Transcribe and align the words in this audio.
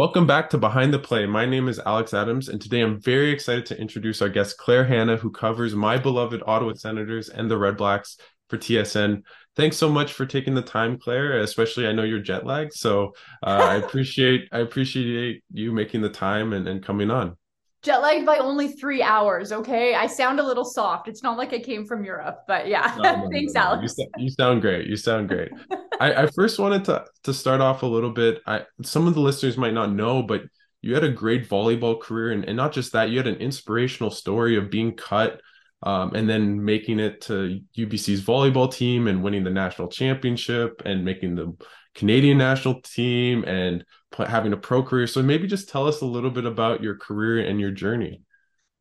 Welcome 0.00 0.26
back 0.26 0.48
to 0.48 0.56
Behind 0.56 0.94
the 0.94 0.98
Play. 0.98 1.26
My 1.26 1.44
name 1.44 1.68
is 1.68 1.78
Alex 1.78 2.14
Adams, 2.14 2.48
and 2.48 2.58
today 2.58 2.80
I'm 2.80 3.02
very 3.02 3.30
excited 3.30 3.66
to 3.66 3.78
introduce 3.78 4.22
our 4.22 4.30
guest, 4.30 4.56
Claire 4.56 4.86
Hanna, 4.86 5.18
who 5.18 5.30
covers 5.30 5.74
my 5.74 5.98
beloved 5.98 6.42
Ottawa 6.46 6.72
Senators 6.72 7.28
and 7.28 7.50
the 7.50 7.58
Red 7.58 7.76
Blacks 7.76 8.16
for 8.48 8.56
TSN. 8.56 9.20
Thanks 9.56 9.76
so 9.76 9.90
much 9.90 10.14
for 10.14 10.24
taking 10.24 10.54
the 10.54 10.62
time, 10.62 10.98
Claire. 10.98 11.40
Especially, 11.40 11.86
I 11.86 11.92
know 11.92 12.02
you're 12.02 12.18
jet 12.18 12.46
lagged, 12.46 12.72
so 12.72 13.12
uh, 13.42 13.50
I 13.60 13.74
appreciate 13.84 14.48
I 14.52 14.60
appreciate 14.60 15.44
you 15.52 15.70
making 15.70 16.00
the 16.00 16.08
time 16.08 16.54
and, 16.54 16.66
and 16.66 16.82
coming 16.82 17.10
on. 17.10 17.36
Jet 17.82 18.02
lagged 18.02 18.26
by 18.26 18.36
only 18.36 18.68
three 18.68 19.02
hours. 19.02 19.52
Okay, 19.52 19.94
I 19.94 20.06
sound 20.06 20.38
a 20.38 20.42
little 20.42 20.64
soft. 20.64 21.08
It's 21.08 21.22
not 21.22 21.38
like 21.38 21.54
I 21.54 21.58
came 21.58 21.86
from 21.86 22.04
Europe, 22.04 22.42
but 22.46 22.68
yeah. 22.68 22.94
No, 22.98 23.16
no, 23.16 23.30
Thanks, 23.32 23.54
no, 23.54 23.60
Alex. 23.60 23.94
You, 23.96 24.06
you, 24.18 24.30
sound 24.30 24.60
great. 24.60 24.86
You 24.86 24.96
sound 24.96 25.28
great. 25.28 25.50
I, 26.00 26.24
I 26.24 26.26
first 26.26 26.58
wanted 26.58 26.84
to 26.86 27.06
to 27.24 27.32
start 27.32 27.60
off 27.60 27.82
a 27.82 27.86
little 27.86 28.10
bit. 28.10 28.42
I 28.46 28.66
some 28.82 29.06
of 29.06 29.14
the 29.14 29.20
listeners 29.20 29.56
might 29.56 29.72
not 29.72 29.92
know, 29.92 30.22
but 30.22 30.42
you 30.82 30.94
had 30.94 31.04
a 31.04 31.10
great 31.10 31.48
volleyball 31.48 32.00
career, 32.00 32.32
and, 32.32 32.44
and 32.44 32.56
not 32.56 32.72
just 32.72 32.92
that, 32.92 33.10
you 33.10 33.18
had 33.18 33.26
an 33.26 33.36
inspirational 33.36 34.10
story 34.10 34.56
of 34.56 34.70
being 34.70 34.94
cut 34.94 35.40
um, 35.82 36.14
and 36.14 36.28
then 36.28 36.62
making 36.62 37.00
it 37.00 37.22
to 37.22 37.60
UBC's 37.76 38.22
volleyball 38.22 38.72
team 38.72 39.08
and 39.08 39.22
winning 39.22 39.44
the 39.44 39.50
national 39.50 39.88
championship 39.88 40.82
and 40.84 41.04
making 41.04 41.34
the 41.34 41.56
Canadian 41.94 42.38
national 42.38 42.82
team 42.82 43.44
and 43.44 43.84
having 44.28 44.52
a 44.52 44.56
pro 44.56 44.82
career. 44.82 45.06
So 45.06 45.22
maybe 45.22 45.46
just 45.46 45.68
tell 45.68 45.86
us 45.86 46.00
a 46.00 46.06
little 46.06 46.30
bit 46.30 46.44
about 46.44 46.82
your 46.82 46.96
career 46.96 47.46
and 47.46 47.60
your 47.60 47.70
journey. 47.70 48.22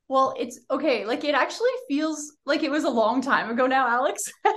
Well, 0.07 0.33
it's 0.39 0.59
okay. 0.71 1.05
Like 1.05 1.23
it 1.23 1.35
actually 1.35 1.69
feels 1.87 2.33
like 2.45 2.63
it 2.63 2.71
was 2.71 2.83
a 2.83 2.89
long 2.89 3.21
time 3.21 3.49
ago 3.49 3.67
now, 3.67 3.87
Alex. 3.87 4.23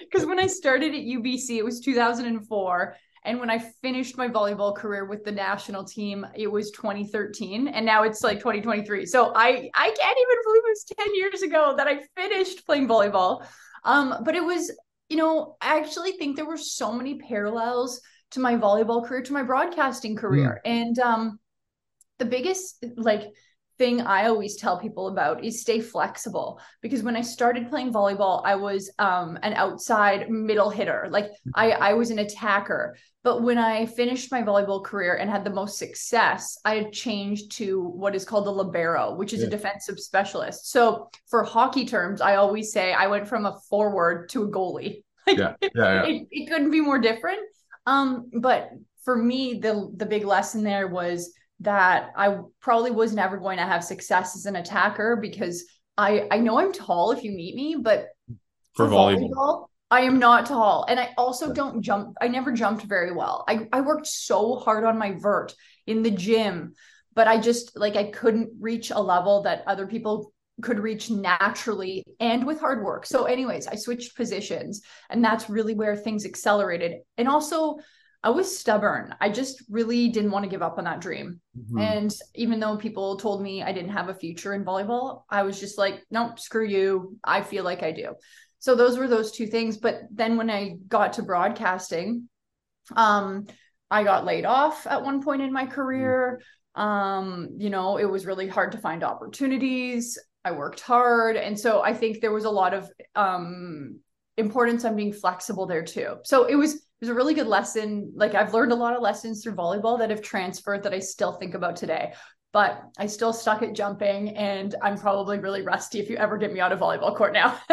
Because 0.00 0.26
when 0.26 0.38
I 0.38 0.46
started 0.46 0.94
at 0.94 1.00
UBC, 1.00 1.56
it 1.56 1.64
was 1.64 1.80
2004. 1.80 2.96
And 3.24 3.40
when 3.40 3.50
I 3.50 3.58
finished 3.58 4.16
my 4.16 4.28
volleyball 4.28 4.74
career 4.74 5.04
with 5.04 5.24
the 5.24 5.32
national 5.32 5.84
team, 5.84 6.26
it 6.34 6.46
was 6.46 6.70
2013. 6.70 7.68
And 7.68 7.84
now 7.84 8.04
it's 8.04 8.22
like 8.22 8.38
2023. 8.38 9.06
So 9.06 9.32
I, 9.34 9.70
I 9.74 9.86
can't 9.86 10.18
even 10.18 10.36
believe 10.44 10.62
it 10.64 10.70
was 10.70 10.84
10 10.98 11.14
years 11.14 11.42
ago 11.42 11.74
that 11.76 11.86
I 11.86 12.00
finished 12.16 12.64
playing 12.64 12.88
volleyball. 12.88 13.44
Um, 13.84 14.22
but 14.24 14.34
it 14.34 14.44
was, 14.44 14.70
you 15.08 15.16
know, 15.16 15.56
I 15.60 15.78
actually 15.78 16.12
think 16.12 16.36
there 16.36 16.46
were 16.46 16.56
so 16.56 16.92
many 16.92 17.18
parallels 17.18 18.00
to 18.32 18.40
my 18.40 18.54
volleyball 18.54 19.06
career, 19.06 19.22
to 19.22 19.32
my 19.32 19.42
broadcasting 19.42 20.16
career. 20.16 20.60
Mm. 20.64 20.70
And 20.70 20.98
um, 20.98 21.38
the 22.18 22.24
biggest, 22.24 22.84
like, 22.96 23.32
thing 23.78 24.00
I 24.00 24.26
always 24.26 24.56
tell 24.56 24.78
people 24.78 25.08
about 25.08 25.44
is 25.44 25.60
stay 25.60 25.80
flexible 25.80 26.60
because 26.82 27.02
when 27.02 27.16
I 27.16 27.20
started 27.22 27.70
playing 27.70 27.92
volleyball, 27.92 28.42
I 28.44 28.56
was 28.56 28.90
um, 28.98 29.38
an 29.42 29.54
outside 29.54 30.28
middle 30.28 30.68
hitter. 30.68 31.06
Like 31.10 31.30
I, 31.54 31.70
I 31.70 31.92
was 31.94 32.10
an 32.10 32.18
attacker. 32.18 32.96
But 33.22 33.42
when 33.42 33.58
I 33.58 33.86
finished 33.86 34.32
my 34.32 34.42
volleyball 34.42 34.84
career 34.84 35.14
and 35.14 35.30
had 35.30 35.44
the 35.44 35.50
most 35.50 35.78
success, 35.78 36.58
I 36.64 36.76
had 36.76 36.92
changed 36.92 37.52
to 37.52 37.80
what 37.82 38.14
is 38.14 38.24
called 38.24 38.46
a 38.46 38.50
libero, 38.50 39.14
which 39.14 39.32
is 39.32 39.40
yeah. 39.40 39.46
a 39.46 39.50
defensive 39.50 39.98
specialist. 39.98 40.70
So 40.70 41.08
for 41.28 41.44
hockey 41.44 41.84
terms, 41.84 42.20
I 42.20 42.36
always 42.36 42.72
say 42.72 42.92
I 42.92 43.06
went 43.06 43.28
from 43.28 43.46
a 43.46 43.58
forward 43.70 44.28
to 44.30 44.44
a 44.44 44.48
goalie. 44.50 45.02
Like, 45.28 45.36
yeah. 45.36 45.54
Yeah, 45.60 45.68
yeah. 45.74 46.06
It, 46.06 46.28
it 46.30 46.50
couldn't 46.50 46.70
be 46.70 46.80
more 46.80 46.98
different. 46.98 47.40
Um, 47.88 48.30
but 48.40 48.70
for 49.04 49.16
me, 49.16 49.58
the 49.60 49.90
the 49.96 50.04
big 50.04 50.24
lesson 50.24 50.62
there 50.62 50.88
was 50.88 51.32
that 51.60 52.10
I 52.14 52.38
probably 52.60 52.90
was 52.90 53.14
never 53.14 53.38
going 53.38 53.56
to 53.56 53.64
have 53.64 53.82
success 53.82 54.36
as 54.36 54.44
an 54.44 54.56
attacker 54.56 55.16
because 55.16 55.64
I 55.96 56.28
I 56.30 56.38
know 56.38 56.58
I'm 56.58 56.72
tall 56.72 57.12
if 57.12 57.24
you 57.24 57.32
meet 57.32 57.54
me, 57.54 57.76
but 57.80 58.08
for, 58.74 58.86
for 58.86 58.94
volleyball, 58.94 59.30
volleyball, 59.30 59.66
I 59.90 60.02
am 60.02 60.18
not 60.18 60.46
tall. 60.46 60.84
And 60.86 61.00
I 61.00 61.14
also 61.16 61.52
don't 61.54 61.80
jump. 61.80 62.14
I 62.20 62.28
never 62.28 62.52
jumped 62.52 62.84
very 62.84 63.12
well. 63.12 63.44
I, 63.48 63.66
I 63.72 63.80
worked 63.80 64.06
so 64.06 64.56
hard 64.56 64.84
on 64.84 64.98
my 64.98 65.12
vert 65.12 65.54
in 65.86 66.02
the 66.02 66.10
gym, 66.10 66.74
but 67.14 67.26
I 67.26 67.40
just 67.40 67.74
like 67.74 67.96
I 67.96 68.10
couldn't 68.10 68.50
reach 68.60 68.90
a 68.90 69.00
level 69.00 69.44
that 69.44 69.64
other 69.66 69.86
people 69.86 70.34
could 70.62 70.80
reach 70.80 71.10
naturally 71.10 72.04
and 72.20 72.46
with 72.46 72.60
hard 72.60 72.84
work. 72.84 73.06
So, 73.06 73.24
anyways, 73.24 73.66
I 73.66 73.76
switched 73.76 74.16
positions 74.16 74.82
and 75.10 75.24
that's 75.24 75.50
really 75.50 75.74
where 75.74 75.96
things 75.96 76.24
accelerated. 76.24 77.00
And 77.16 77.28
also 77.28 77.78
I 78.22 78.30
was 78.30 78.58
stubborn. 78.58 79.14
I 79.20 79.30
just 79.30 79.62
really 79.70 80.08
didn't 80.08 80.32
want 80.32 80.44
to 80.44 80.50
give 80.50 80.62
up 80.62 80.76
on 80.78 80.84
that 80.84 81.00
dream. 81.00 81.40
Mm-hmm. 81.56 81.78
And 81.78 82.14
even 82.34 82.58
though 82.58 82.76
people 82.76 83.16
told 83.16 83.42
me 83.42 83.62
I 83.62 83.72
didn't 83.72 83.92
have 83.92 84.08
a 84.08 84.14
future 84.14 84.54
in 84.54 84.64
volleyball, 84.64 85.22
I 85.30 85.42
was 85.42 85.60
just 85.60 85.78
like, 85.78 86.04
nope, 86.10 86.40
screw 86.40 86.66
you. 86.66 87.16
I 87.22 87.42
feel 87.42 87.62
like 87.62 87.82
I 87.82 87.92
do. 87.92 88.14
So 88.58 88.74
those 88.74 88.98
were 88.98 89.06
those 89.06 89.30
two 89.30 89.46
things. 89.46 89.76
But 89.76 90.00
then 90.10 90.36
when 90.36 90.50
I 90.50 90.76
got 90.88 91.14
to 91.14 91.22
broadcasting, 91.22 92.28
um, 92.96 93.46
I 93.90 94.02
got 94.02 94.24
laid 94.24 94.44
off 94.44 94.86
at 94.86 95.04
one 95.04 95.22
point 95.22 95.42
in 95.42 95.52
my 95.52 95.66
career. 95.66 96.42
Um, 96.74 97.50
you 97.56 97.70
know, 97.70 97.98
it 97.98 98.04
was 98.04 98.26
really 98.26 98.48
hard 98.48 98.72
to 98.72 98.78
find 98.78 99.04
opportunities. 99.04 100.18
I 100.48 100.52
worked 100.52 100.80
hard. 100.80 101.36
And 101.36 101.58
so 101.58 101.82
I 101.82 101.92
think 101.92 102.20
there 102.20 102.32
was 102.32 102.44
a 102.44 102.50
lot 102.50 102.72
of 102.72 102.90
um 103.14 104.00
importance 104.38 104.84
on 104.84 104.96
being 104.96 105.12
flexible 105.12 105.66
there 105.66 105.84
too. 105.84 106.16
So 106.24 106.44
it 106.44 106.54
was 106.54 106.74
it 106.74 106.82
was 107.00 107.10
a 107.10 107.14
really 107.14 107.34
good 107.34 107.46
lesson. 107.46 108.12
Like 108.16 108.34
I've 108.34 108.54
learned 108.54 108.72
a 108.72 108.76
lot 108.76 108.94
of 108.94 109.02
lessons 109.02 109.42
through 109.42 109.54
volleyball 109.54 109.98
that 109.98 110.10
have 110.10 110.22
transferred 110.22 110.82
that 110.84 110.94
I 110.94 111.00
still 111.00 111.32
think 111.32 111.54
about 111.54 111.76
today. 111.76 112.14
But 112.50 112.82
I 112.98 113.06
still 113.06 113.34
stuck 113.34 113.62
at 113.62 113.74
jumping 113.74 114.30
and 114.30 114.74
I'm 114.82 114.96
probably 114.96 115.38
really 115.38 115.60
rusty 115.60 116.00
if 116.00 116.08
you 116.08 116.16
ever 116.16 116.38
get 116.38 116.50
me 116.50 116.60
out 116.60 116.72
of 116.72 116.78
volleyball 116.78 117.14
court 117.14 117.34
now. 117.34 117.58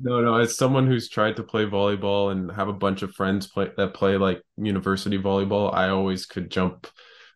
no, 0.00 0.22
no, 0.22 0.36
as 0.36 0.56
someone 0.56 0.86
who's 0.86 1.10
tried 1.10 1.36
to 1.36 1.42
play 1.42 1.66
volleyball 1.66 2.32
and 2.32 2.50
have 2.52 2.68
a 2.68 2.72
bunch 2.72 3.02
of 3.02 3.12
friends 3.12 3.46
play 3.46 3.68
that 3.76 3.92
play 3.92 4.16
like 4.16 4.40
university 4.56 5.18
volleyball, 5.18 5.74
I 5.74 5.90
always 5.90 6.24
could 6.24 6.50
jump 6.50 6.86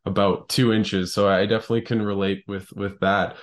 about 0.06 0.48
two 0.48 0.72
inches. 0.72 1.12
So 1.12 1.28
I 1.28 1.44
definitely 1.44 1.82
can 1.82 2.00
relate 2.00 2.44
with 2.48 2.72
with 2.72 2.98
that. 3.00 3.36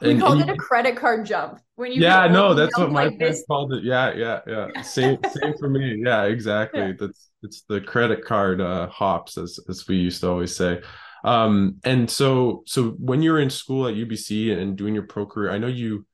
We 0.00 0.12
and, 0.12 0.20
called 0.20 0.40
it 0.40 0.48
a 0.48 0.56
credit 0.56 0.96
card 0.96 1.26
jump 1.26 1.60
when 1.76 1.92
you. 1.92 2.02
Yeah, 2.02 2.26
no, 2.26 2.54
that's 2.54 2.76
what 2.76 2.90
my 2.90 3.04
like 3.06 3.18
friends 3.18 3.44
called 3.46 3.72
it. 3.72 3.84
Yeah, 3.84 4.12
yeah, 4.14 4.40
yeah. 4.46 4.82
Same, 4.82 5.18
same 5.40 5.54
for 5.58 5.68
me. 5.68 6.02
Yeah, 6.04 6.24
exactly. 6.24 6.80
Yeah. 6.80 6.92
That's 6.98 7.30
it's 7.42 7.62
the 7.62 7.80
credit 7.80 8.24
card 8.24 8.60
uh, 8.60 8.88
hops, 8.88 9.38
as 9.38 9.60
as 9.68 9.86
we 9.86 9.96
used 9.96 10.20
to 10.22 10.30
always 10.30 10.54
say. 10.56 10.82
Um, 11.24 11.76
and 11.84 12.10
so 12.10 12.62
so 12.66 12.90
when 12.98 13.22
you 13.22 13.32
were 13.32 13.40
in 13.40 13.50
school 13.50 13.86
at 13.86 13.94
UBC 13.94 14.56
and 14.58 14.76
doing 14.76 14.94
your 14.94 15.04
pro 15.04 15.24
career, 15.24 15.50
I 15.52 15.58
know 15.58 15.68
you 15.68 16.04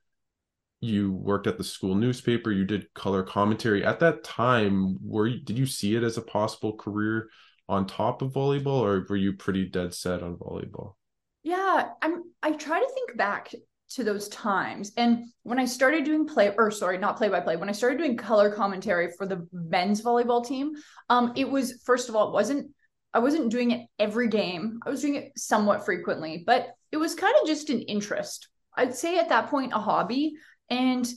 you 0.79 1.13
worked 1.13 1.47
at 1.47 1.57
the 1.57 1.63
school 1.63 1.95
newspaper. 1.95 2.51
You 2.51 2.65
did 2.65 2.93
color 2.93 3.23
commentary 3.23 3.83
at 3.83 3.99
that 4.01 4.23
time. 4.23 4.97
Were 5.01 5.27
you, 5.27 5.39
did 5.39 5.57
you 5.57 5.65
see 5.65 5.95
it 5.95 6.03
as 6.03 6.17
a 6.17 6.21
possible 6.21 6.75
career 6.75 7.29
on 7.69 7.87
top 7.87 8.21
of 8.21 8.33
volleyball, 8.33 8.81
or 8.81 9.05
were 9.09 9.15
you 9.15 9.33
pretty 9.33 9.65
dead 9.65 9.93
set 9.93 10.21
on 10.21 10.35
volleyball? 10.35 10.95
Yeah, 11.43 11.89
I'm 12.01 12.23
I 12.41 12.51
try 12.53 12.79
to 12.79 12.89
think 12.93 13.17
back 13.17 13.53
to 13.91 14.03
those 14.03 14.27
times. 14.29 14.91
And 14.97 15.25
when 15.43 15.59
I 15.59 15.65
started 15.65 16.03
doing 16.05 16.25
play 16.25 16.53
or 16.57 16.71
sorry, 16.71 16.97
not 16.97 17.17
play 17.17 17.29
by 17.29 17.41
play, 17.41 17.57
when 17.57 17.69
I 17.69 17.73
started 17.73 17.97
doing 17.97 18.17
color 18.17 18.49
commentary 18.51 19.11
for 19.17 19.27
the 19.27 19.47
men's 19.51 20.01
volleyball 20.01 20.45
team, 20.45 20.73
um 21.09 21.33
it 21.35 21.49
was 21.49 21.81
first 21.83 22.09
of 22.09 22.15
all 22.15 22.29
it 22.29 22.33
wasn't 22.33 22.71
I 23.13 23.19
wasn't 23.19 23.51
doing 23.51 23.71
it 23.71 23.87
every 23.99 24.27
game. 24.27 24.79
I 24.85 24.89
was 24.89 25.01
doing 25.01 25.15
it 25.15 25.33
somewhat 25.37 25.85
frequently, 25.85 26.43
but 26.45 26.69
it 26.91 26.97
was 26.97 27.13
kind 27.13 27.35
of 27.41 27.47
just 27.47 27.69
an 27.69 27.81
interest. 27.81 28.47
I'd 28.75 28.95
say 28.95 29.19
at 29.19 29.29
that 29.29 29.49
point 29.49 29.73
a 29.73 29.79
hobby 29.79 30.33
and 30.69 31.07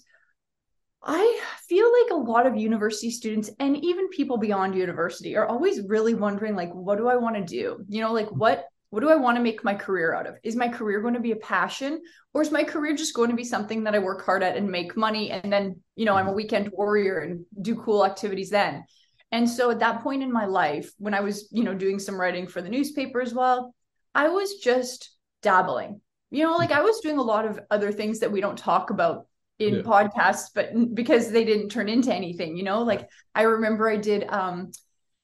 I 1.03 1.41
feel 1.69 1.91
like 2.03 2.11
a 2.11 2.31
lot 2.31 2.47
of 2.47 2.57
university 2.57 3.11
students 3.11 3.49
and 3.61 3.77
even 3.85 4.09
people 4.09 4.39
beyond 4.39 4.75
university 4.75 5.37
are 5.37 5.47
always 5.47 5.81
really 5.83 6.15
wondering 6.15 6.57
like 6.57 6.73
what 6.75 6.99
do 6.99 7.07
I 7.09 7.17
want 7.17 7.37
to 7.37 7.45
do? 7.45 7.85
You 7.89 8.01
know, 8.01 8.13
like 8.13 8.29
what 8.31 8.67
what 8.91 9.01
do 9.01 9.11
I 9.11 9.17
want 9.17 9.37
to 9.37 9.43
make 9.43 9.65
my 9.65 9.75
career 9.75 10.15
out 10.15 10.27
of? 10.27 10.37
Is 10.43 10.57
my 10.57 10.69
career 10.69 11.01
going 11.01 11.15
to 11.15 11.21
be 11.21 11.33
a 11.33 11.37
passion 11.37 12.03
or 12.33 12.43
is 12.43 12.51
my 12.51 12.65
career 12.65 12.95
just 12.95 13.15
going 13.15 13.31
to 13.31 13.37
be 13.37 13.45
something 13.45 13.85
that 13.85 13.95
I 13.95 13.99
work 13.99 14.25
hard 14.25 14.43
at 14.43 14.57
and 14.57 14.71
make 14.71 14.97
money 14.97 15.31
and 15.31 15.53
then, 15.53 15.81
you 15.97 16.05
know, 16.05 16.15
I'm 16.15 16.29
a 16.29 16.33
weekend 16.33 16.71
warrior 16.71 17.19
and 17.19 17.45
do 17.61 17.75
cool 17.77 18.07
activities 18.07 18.51
then. 18.51 18.85
And 19.33 19.49
so 19.49 19.71
at 19.71 19.81
that 19.81 20.03
point 20.03 20.23
in 20.23 20.33
my 20.33 20.47
life 20.47 20.91
when 20.99 21.15
I 21.15 21.21
was, 21.21 21.49
you 21.51 21.65
know, 21.65 21.75
doing 21.75 21.99
some 21.99 22.19
writing 22.19 22.47
for 22.47 22.63
the 22.63 22.69
newspaper 22.69 23.21
as 23.21 23.35
well, 23.35 23.75
I 24.15 24.29
was 24.29 24.55
just 24.57 25.11
dabbling. 25.43 26.01
You 26.31 26.45
know, 26.45 26.57
like 26.57 26.73
I 26.73 26.83
was 26.83 27.01
doing 27.01 27.19
a 27.19 27.23
lot 27.23 27.45
of 27.45 27.61
other 27.71 27.93
things 27.93 28.21
that 28.21 28.33
we 28.33 28.41
don't 28.41 28.59
talk 28.59 28.91
about 28.91 29.27
in 29.59 29.77
yeah. 29.77 29.83
podcasts 29.83 30.49
but 30.55 30.71
because 30.95 31.31
they 31.31 31.45
didn't 31.45 31.71
turn 31.71 31.89
into 31.89 32.15
anything, 32.15 32.57
you 32.57 32.63
know, 32.63 32.83
like 32.83 33.09
I 33.35 33.43
remember 33.43 33.89
I 33.89 33.97
did 33.97 34.29
um 34.29 34.71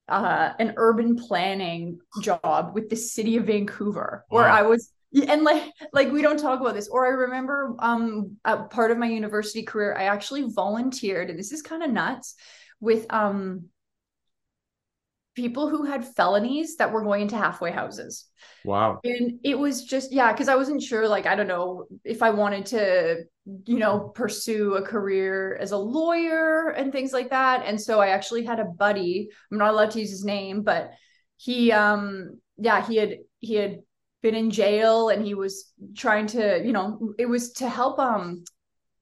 uh, 0.08 0.52
an 0.58 0.74
urban 0.76 1.16
planning 1.16 2.00
job 2.20 2.74
with 2.74 2.90
the 2.90 2.96
city 2.96 3.36
of 3.36 3.46
Vancouver, 3.46 4.24
wow. 4.30 4.38
where 4.38 4.48
I 4.48 4.62
was 4.62 4.90
and 5.28 5.42
like 5.44 5.64
like 5.92 6.10
we 6.10 6.22
don't 6.22 6.38
talk 6.38 6.58
about 6.62 6.72
this 6.72 6.88
or 6.88 7.04
i 7.04 7.10
remember 7.10 7.76
um 7.80 8.38
a 8.46 8.62
part 8.62 8.90
of 8.90 8.96
my 8.96 9.06
university 9.06 9.62
career 9.62 9.94
i 9.94 10.04
actually 10.04 10.50
volunteered 10.50 11.28
and 11.28 11.38
this 11.38 11.52
is 11.52 11.60
kind 11.60 11.82
of 11.82 11.90
nuts 11.90 12.34
with 12.80 13.04
um 13.12 13.66
people 15.34 15.68
who 15.68 15.84
had 15.84 16.04
felonies 16.04 16.76
that 16.76 16.92
were 16.92 17.02
going 17.02 17.22
into 17.22 17.36
halfway 17.36 17.70
houses. 17.70 18.26
Wow. 18.64 19.00
And 19.04 19.38
it 19.42 19.58
was 19.58 19.84
just, 19.84 20.12
yeah, 20.12 20.32
because 20.32 20.48
I 20.48 20.56
wasn't 20.56 20.82
sure, 20.82 21.08
like, 21.08 21.26
I 21.26 21.34
don't 21.34 21.46
know 21.46 21.86
if 22.04 22.22
I 22.22 22.30
wanted 22.30 22.66
to, 22.66 23.24
you 23.44 23.78
know, 23.78 24.12
pursue 24.14 24.74
a 24.74 24.82
career 24.82 25.56
as 25.60 25.72
a 25.72 25.76
lawyer 25.76 26.68
and 26.68 26.92
things 26.92 27.12
like 27.12 27.30
that. 27.30 27.64
And 27.66 27.80
so 27.80 28.00
I 28.00 28.08
actually 28.08 28.44
had 28.44 28.60
a 28.60 28.64
buddy, 28.64 29.30
I'm 29.50 29.58
not 29.58 29.70
allowed 29.70 29.90
to 29.92 30.00
use 30.00 30.10
his 30.10 30.24
name, 30.24 30.62
but 30.62 30.92
he, 31.36 31.72
um, 31.72 32.38
yeah, 32.56 32.86
he 32.86 32.96
had, 32.96 33.18
he 33.40 33.54
had 33.54 33.80
been 34.22 34.34
in 34.36 34.50
jail 34.50 35.08
and 35.08 35.24
he 35.24 35.34
was 35.34 35.72
trying 35.96 36.28
to, 36.28 36.62
you 36.64 36.72
know, 36.72 37.14
it 37.18 37.26
was 37.26 37.52
to 37.54 37.68
help 37.68 37.98
um 37.98 38.44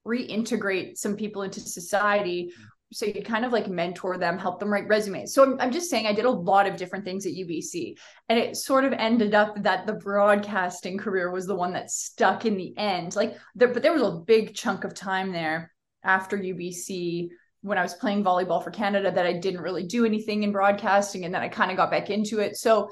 reintegrate 0.07 0.97
some 0.97 1.15
people 1.15 1.43
into 1.43 1.61
society 1.61 2.53
so 2.93 3.07
you 3.07 3.23
kind 3.23 3.45
of 3.45 3.53
like 3.53 3.69
mentor 3.69 4.19
them 4.19 4.39
help 4.39 4.59
them 4.59 4.73
write 4.73 4.89
resumes. 4.89 5.33
So 5.33 5.45
I'm, 5.45 5.61
I'm, 5.61 5.71
just 5.71 5.89
saying 5.89 6.07
i 6.07 6.13
did 6.13 6.25
a 6.25 6.31
lot 6.31 6.67
of 6.67 6.77
different 6.77 7.05
things 7.05 7.25
at 7.25 7.33
ubc 7.33 7.97
and 8.29 8.39
it 8.39 8.57
sort 8.57 8.85
of 8.85 8.93
ended 8.93 9.35
up 9.35 9.63
that 9.63 9.87
the 9.87 9.93
broadcasting 9.95 10.99
career 10.99 11.31
was 11.31 11.47
the 11.47 11.55
one 11.55 11.73
that 11.75 11.91
stuck 11.91 12.45
in 12.47 12.57
the 12.57 12.77
end. 12.77 13.15
Like 13.15 13.37
there, 13.55 13.69
but 13.69 13.83
there 13.83 13.93
was 13.93 14.03
a 14.03 14.21
big 14.27 14.55
chunk 14.55 14.85
of 14.85 14.95
time 14.95 15.33
there 15.33 15.73
after 16.03 16.37
ubc 16.37 17.29
when 17.63 17.77
i 17.77 17.83
was 17.83 17.95
playing 17.95 18.25
volleyball 18.25 18.65
for 18.65 18.71
canada 18.71 19.13
that 19.13 19.27
i 19.27 19.35
didn't 19.35 19.61
really 19.61 19.87
do 19.87 20.07
anything 20.07 20.43
in 20.43 20.51
broadcasting 20.51 21.27
and 21.27 21.35
then 21.35 21.43
i 21.43 21.49
kind 21.49 21.71
of 21.71 21.77
got 21.77 21.91
back 21.91 22.11
into 22.11 22.41
it. 22.41 22.57
So 22.57 22.91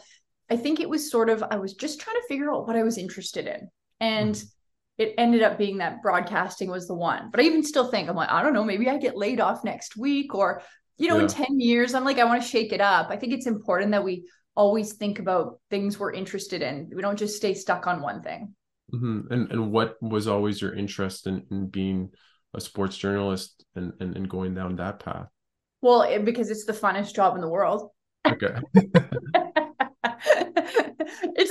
i 0.51 0.57
think 0.57 0.79
it 0.79 0.89
was 0.89 1.11
sort 1.11 1.31
of 1.31 1.43
i 1.51 1.57
was 1.57 1.75
just 1.75 2.01
trying 2.01 2.17
to 2.17 2.29
figure 2.29 2.53
out 2.53 2.67
what 2.67 2.77
i 2.77 2.83
was 2.83 2.99
interested 2.99 3.47
in. 3.47 3.69
And 4.01 4.35
mm-hmm 4.35 4.47
it 4.99 5.15
ended 5.17 5.43
up 5.43 5.57
being 5.57 5.79
that 5.79 6.03
broadcasting 6.03 6.71
was 6.71 6.89
the 6.89 6.95
one. 6.95 7.31
But 7.31 7.41
I 7.41 7.45
even 7.45 7.63
still 7.63 7.91
think 7.91 8.09
I'm 8.09 8.17
like, 8.17 8.31
I 8.31 8.43
don't 8.43 8.53
know, 8.53 8.65
maybe 8.65 8.89
I 8.89 8.99
get 8.99 9.17
laid 9.17 9.41
off 9.41 9.65
next 9.65 9.97
week 9.97 10.35
or, 10.35 10.63
you 10.99 11.09
know, 11.09 11.17
yeah. 11.17 11.23
in 11.23 11.29
10 11.29 11.61
years, 11.61 11.95
I'm 11.95 12.05
like, 12.05 12.19
I 12.19 12.25
want 12.25 12.43
to 12.43 12.49
shake 12.49 12.73
it 12.73 12.81
up. 12.81 13.09
I 13.11 13.17
think 13.17 13.33
it's 13.33 13.47
important 13.47 13.93
that 13.93 14.03
we 14.03 14.29
always 14.57 14.95
think 14.95 15.21
about 15.21 15.61
things 15.71 15.99
we're 15.99 16.13
interested 16.13 16.63
in. 16.63 16.91
We 16.93 17.01
don't 17.01 17.19
just 17.19 17.37
stay 17.37 17.55
stuck 17.55 17.87
on 17.87 18.03
one 18.03 18.23
thing. 18.23 18.55
Mm-hmm. 18.93 19.33
And 19.33 19.53
and 19.53 19.71
what 19.71 20.03
was 20.03 20.27
always 20.27 20.61
your 20.61 20.75
interest 20.75 21.27
in, 21.27 21.45
in 21.51 21.69
being 21.69 22.11
a 22.55 22.61
sports 22.61 22.97
journalist 22.97 23.65
and, 23.77 23.93
and, 24.01 24.17
and 24.17 24.29
going 24.29 24.55
down 24.55 24.77
that 24.77 24.99
path? 24.99 25.29
Well, 25.81 26.03
it, 26.03 26.25
because 26.25 26.51
it's 26.51 26.65
the 26.65 26.73
funnest 26.73 27.15
job 27.15 27.35
in 27.37 27.41
the 27.41 27.49
world. 27.49 27.91
Okay. 28.27 28.57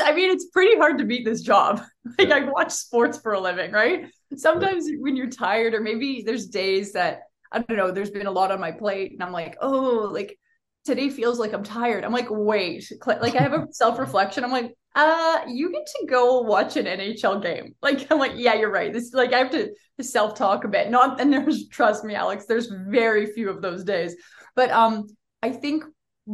i 0.07 0.13
mean 0.13 0.31
it's 0.31 0.45
pretty 0.45 0.77
hard 0.77 0.97
to 0.97 1.05
beat 1.05 1.25
this 1.25 1.41
job. 1.41 1.81
Like 2.17 2.31
i 2.31 2.45
watch 2.45 2.71
sports 2.71 3.19
for 3.19 3.33
a 3.33 3.39
living 3.39 3.71
right? 3.73 4.09
Sometimes 4.35 4.87
when 4.99 5.17
you're 5.17 5.29
tired 5.29 5.73
or 5.73 5.81
maybe 5.81 6.23
there's 6.25 6.47
days 6.47 6.93
that 6.93 7.23
i 7.51 7.59
don't 7.59 7.77
know 7.77 7.91
there's 7.91 8.09
been 8.09 8.27
a 8.27 8.31
lot 8.31 8.51
on 8.51 8.61
my 8.61 8.71
plate 8.71 9.11
and 9.11 9.21
i'm 9.21 9.33
like 9.33 9.57
oh 9.61 10.09
like 10.11 10.37
today 10.85 11.09
feels 11.09 11.37
like 11.37 11.51
i'm 11.51 11.63
tired. 11.63 12.05
I'm 12.05 12.13
like 12.13 12.27
wait 12.29 12.89
like 13.05 13.35
i 13.35 13.43
have 13.43 13.53
a 13.53 13.67
self-reflection. 13.71 14.45
I'm 14.45 14.51
like 14.51 14.73
uh 14.95 15.41
you 15.47 15.71
get 15.71 15.85
to 15.85 16.07
go 16.07 16.41
watch 16.41 16.77
an 16.77 16.85
nhl 16.85 17.43
game. 17.43 17.75
Like 17.81 18.09
i'm 18.09 18.19
like 18.19 18.33
yeah 18.35 18.53
you're 18.53 18.71
right. 18.71 18.93
This 18.93 19.13
like 19.13 19.33
i 19.33 19.39
have 19.39 19.51
to, 19.51 19.73
to 19.97 20.03
self-talk 20.03 20.63
a 20.63 20.69
bit. 20.69 20.89
Not 20.89 21.19
and 21.19 21.31
there's 21.31 21.67
trust 21.67 22.05
me 22.05 22.15
alex 22.15 22.45
there's 22.45 22.67
very 22.67 23.25
few 23.25 23.49
of 23.49 23.61
those 23.61 23.83
days. 23.83 24.15
But 24.55 24.71
um 24.71 25.07
i 25.43 25.49
think 25.51 25.83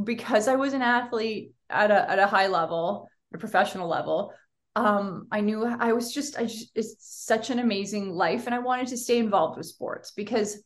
because 0.03 0.47
i 0.47 0.55
was 0.55 0.73
an 0.73 0.81
athlete 0.81 1.51
at 1.69 1.89
a 1.91 2.11
at 2.11 2.19
a 2.19 2.27
high 2.27 2.47
level 2.47 3.09
a 3.33 3.37
professional 3.37 3.87
level 3.87 4.33
um, 4.75 5.27
I 5.31 5.41
knew 5.41 5.65
I 5.65 5.93
was 5.93 6.13
just, 6.13 6.37
I 6.37 6.43
just, 6.45 6.71
it's 6.75 6.95
such 6.99 7.49
an 7.49 7.59
amazing 7.59 8.09
life. 8.09 8.45
And 8.45 8.55
I 8.55 8.59
wanted 8.59 8.87
to 8.87 8.97
stay 8.97 9.19
involved 9.19 9.57
with 9.57 9.67
sports 9.67 10.11
because 10.11 10.63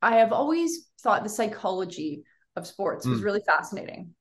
I 0.00 0.16
have 0.16 0.32
always 0.32 0.90
thought 1.02 1.22
the 1.22 1.28
psychology 1.28 2.22
of 2.56 2.66
sports 2.66 3.06
mm. 3.06 3.10
was 3.10 3.20
hmm. 3.20 3.26
really 3.26 3.42
fascinating. 3.44 4.14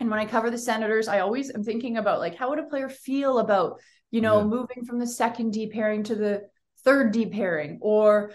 And 0.00 0.10
when 0.10 0.18
I 0.18 0.26
cover 0.26 0.50
the 0.50 0.58
Senators, 0.58 1.08
I 1.08 1.20
always 1.20 1.54
am 1.54 1.64
thinking 1.64 1.96
about 1.96 2.18
like, 2.18 2.36
how 2.36 2.50
would 2.50 2.58
a 2.58 2.64
player 2.64 2.88
feel 2.88 3.38
about, 3.38 3.80
you 4.10 4.20
know, 4.20 4.38
yeah. 4.38 4.44
moving 4.44 4.84
from 4.84 4.98
the 4.98 5.06
second 5.06 5.52
D 5.52 5.68
pairing 5.68 6.02
to 6.04 6.14
the 6.14 6.42
third 6.84 7.12
D 7.12 7.26
pairing 7.26 7.78
or, 7.80 8.32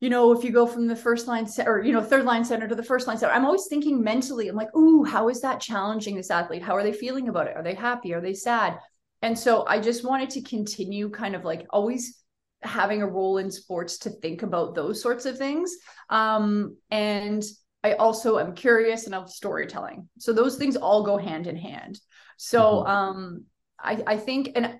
you 0.00 0.10
know, 0.10 0.32
if 0.32 0.44
you 0.44 0.50
go 0.50 0.66
from 0.66 0.86
the 0.86 0.96
first 0.96 1.26
line 1.26 1.46
set 1.46 1.66
or, 1.66 1.82
you 1.82 1.92
know, 1.92 2.02
third 2.02 2.24
line 2.24 2.44
center 2.44 2.68
to 2.68 2.74
the 2.74 2.82
first 2.82 3.06
line 3.06 3.16
center, 3.16 3.32
I'm 3.32 3.46
always 3.46 3.66
thinking 3.68 4.02
mentally, 4.02 4.48
I'm 4.48 4.56
like, 4.56 4.74
ooh, 4.76 5.04
how 5.04 5.28
is 5.28 5.40
that 5.40 5.60
challenging 5.60 6.16
this 6.16 6.30
athlete? 6.30 6.62
How 6.62 6.76
are 6.76 6.82
they 6.82 6.92
feeling 6.92 7.28
about 7.28 7.46
it? 7.46 7.56
Are 7.56 7.62
they 7.62 7.74
happy? 7.74 8.12
Are 8.12 8.20
they 8.20 8.34
sad? 8.34 8.78
And 9.22 9.38
so 9.38 9.64
I 9.66 9.80
just 9.80 10.04
wanted 10.04 10.30
to 10.30 10.42
continue 10.42 11.08
kind 11.08 11.34
of 11.34 11.44
like 11.44 11.66
always 11.70 12.22
having 12.62 13.00
a 13.00 13.06
role 13.06 13.38
in 13.38 13.50
sports 13.50 13.98
to 13.98 14.10
think 14.10 14.42
about 14.42 14.74
those 14.74 15.00
sorts 15.00 15.24
of 15.24 15.38
things. 15.38 15.74
Um, 16.10 16.76
and 16.90 17.42
I 17.82 17.94
also 17.94 18.38
am 18.38 18.54
curious 18.54 19.06
and 19.06 19.14
of 19.14 19.30
storytelling. 19.30 20.08
So 20.18 20.32
those 20.32 20.56
things 20.56 20.76
all 20.76 21.04
go 21.04 21.16
hand 21.16 21.46
in 21.46 21.56
hand. 21.56 21.98
So 22.36 22.60
mm-hmm. 22.60 22.90
um, 22.90 23.44
I, 23.78 24.02
I 24.06 24.16
think, 24.18 24.50
and 24.54 24.78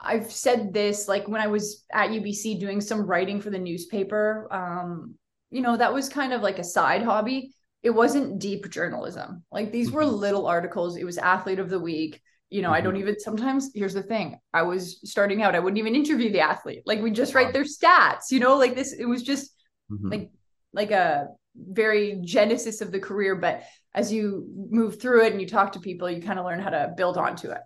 I've 0.00 0.30
said 0.30 0.72
this 0.72 1.08
like 1.08 1.26
when 1.26 1.40
I 1.40 1.48
was 1.48 1.84
at 1.92 2.10
UBC 2.10 2.60
doing 2.60 2.80
some 2.80 3.06
writing 3.06 3.40
for 3.40 3.50
the 3.50 3.58
newspaper, 3.58 4.48
um, 4.50 5.14
you 5.50 5.60
know, 5.60 5.76
that 5.76 5.92
was 5.92 6.08
kind 6.08 6.32
of 6.32 6.42
like 6.42 6.58
a 6.58 6.64
side 6.64 7.02
hobby. 7.02 7.52
It 7.82 7.90
wasn't 7.90 8.38
deep 8.38 8.70
journalism. 8.70 9.44
Like 9.50 9.72
these 9.72 9.90
were 9.90 10.02
mm-hmm. 10.02 10.16
little 10.16 10.46
articles. 10.46 10.96
It 10.96 11.04
was 11.04 11.18
athlete 11.18 11.58
of 11.58 11.70
the 11.70 11.80
week. 11.80 12.20
You 12.50 12.62
know. 12.62 12.70
I 12.70 12.80
don't 12.80 12.94
mm-hmm. 12.94 13.02
even 13.02 13.20
sometimes 13.20 13.70
here's 13.74 13.94
the 13.94 14.02
thing. 14.02 14.38
I 14.54 14.62
was 14.62 15.00
starting 15.04 15.42
out, 15.42 15.54
I 15.54 15.58
wouldn't 15.58 15.78
even 15.78 15.94
interview 15.94 16.32
the 16.32 16.40
athlete. 16.40 16.82
Like 16.86 17.02
we 17.02 17.10
just 17.10 17.34
write 17.34 17.52
their 17.52 17.64
stats, 17.64 18.30
you 18.30 18.40
know, 18.40 18.56
like 18.56 18.74
this, 18.74 18.92
it 18.92 19.04
was 19.04 19.22
just 19.22 19.52
mm-hmm. 19.90 20.10
like 20.10 20.30
like 20.72 20.90
a 20.90 21.28
very 21.56 22.20
genesis 22.22 22.80
of 22.80 22.92
the 22.92 23.00
career. 23.00 23.36
But 23.36 23.64
as 23.94 24.12
you 24.12 24.46
move 24.70 25.00
through 25.00 25.24
it 25.24 25.32
and 25.32 25.40
you 25.40 25.48
talk 25.48 25.72
to 25.72 25.80
people, 25.80 26.10
you 26.10 26.22
kind 26.22 26.38
of 26.38 26.44
learn 26.44 26.60
how 26.60 26.70
to 26.70 26.94
build 26.96 27.18
onto 27.18 27.50
it 27.50 27.60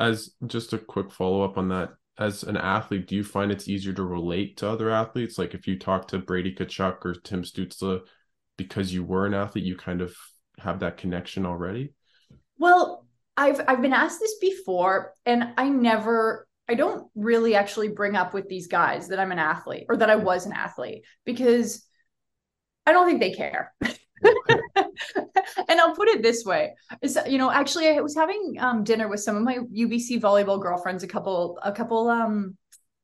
as 0.00 0.30
just 0.46 0.72
a 0.72 0.78
quick 0.78 1.12
follow 1.12 1.42
up 1.42 1.58
on 1.58 1.68
that 1.68 1.90
as 2.18 2.42
an 2.42 2.56
athlete 2.56 3.06
do 3.06 3.14
you 3.14 3.24
find 3.24 3.50
it's 3.50 3.68
easier 3.68 3.92
to 3.92 4.02
relate 4.02 4.56
to 4.58 4.68
other 4.68 4.90
athletes? 4.90 5.38
Like 5.38 5.54
if 5.54 5.66
you 5.66 5.78
talk 5.78 6.08
to 6.08 6.18
brady 6.18 6.54
tkachuk 6.54 7.04
or 7.04 7.14
tim 7.14 7.42
stützle 7.42 8.00
because 8.56 8.92
you 8.92 9.04
were 9.04 9.26
an 9.26 9.34
athlete 9.34 9.64
you 9.64 9.76
kind 9.76 10.00
of 10.00 10.14
have 10.58 10.80
that 10.80 10.96
connection 10.96 11.46
already? 11.46 11.92
Well 12.58 13.06
i've 13.40 13.60
i've 13.66 13.82
been 13.82 13.92
asked 13.92 14.20
this 14.20 14.36
before 14.40 15.14
and 15.24 15.52
i 15.56 15.68
never 15.68 16.46
i 16.68 16.74
don't 16.74 17.08
really 17.14 17.54
actually 17.54 17.88
bring 17.88 18.14
up 18.14 18.34
with 18.34 18.48
these 18.48 18.66
guys 18.66 19.08
that 19.08 19.18
i'm 19.18 19.32
an 19.32 19.38
athlete 19.38 19.86
or 19.88 19.96
that 19.96 20.10
i 20.10 20.16
was 20.16 20.46
an 20.46 20.52
athlete 20.52 21.04
because 21.24 21.86
i 22.86 22.92
don't 22.92 23.06
think 23.06 23.20
they 23.20 23.32
care 23.32 23.72
and 25.68 25.80
I'll 25.80 25.94
put 25.94 26.08
it 26.08 26.22
this 26.22 26.44
way: 26.44 26.74
is 27.02 27.18
you 27.26 27.38
know, 27.38 27.50
actually, 27.50 27.88
I 27.88 28.00
was 28.00 28.14
having 28.14 28.56
um, 28.58 28.84
dinner 28.84 29.08
with 29.08 29.20
some 29.20 29.36
of 29.36 29.42
my 29.42 29.58
UBC 29.58 30.20
volleyball 30.20 30.60
girlfriends 30.60 31.02
a 31.02 31.08
couple 31.08 31.58
a 31.62 31.72
couple 31.72 32.08
um, 32.08 32.56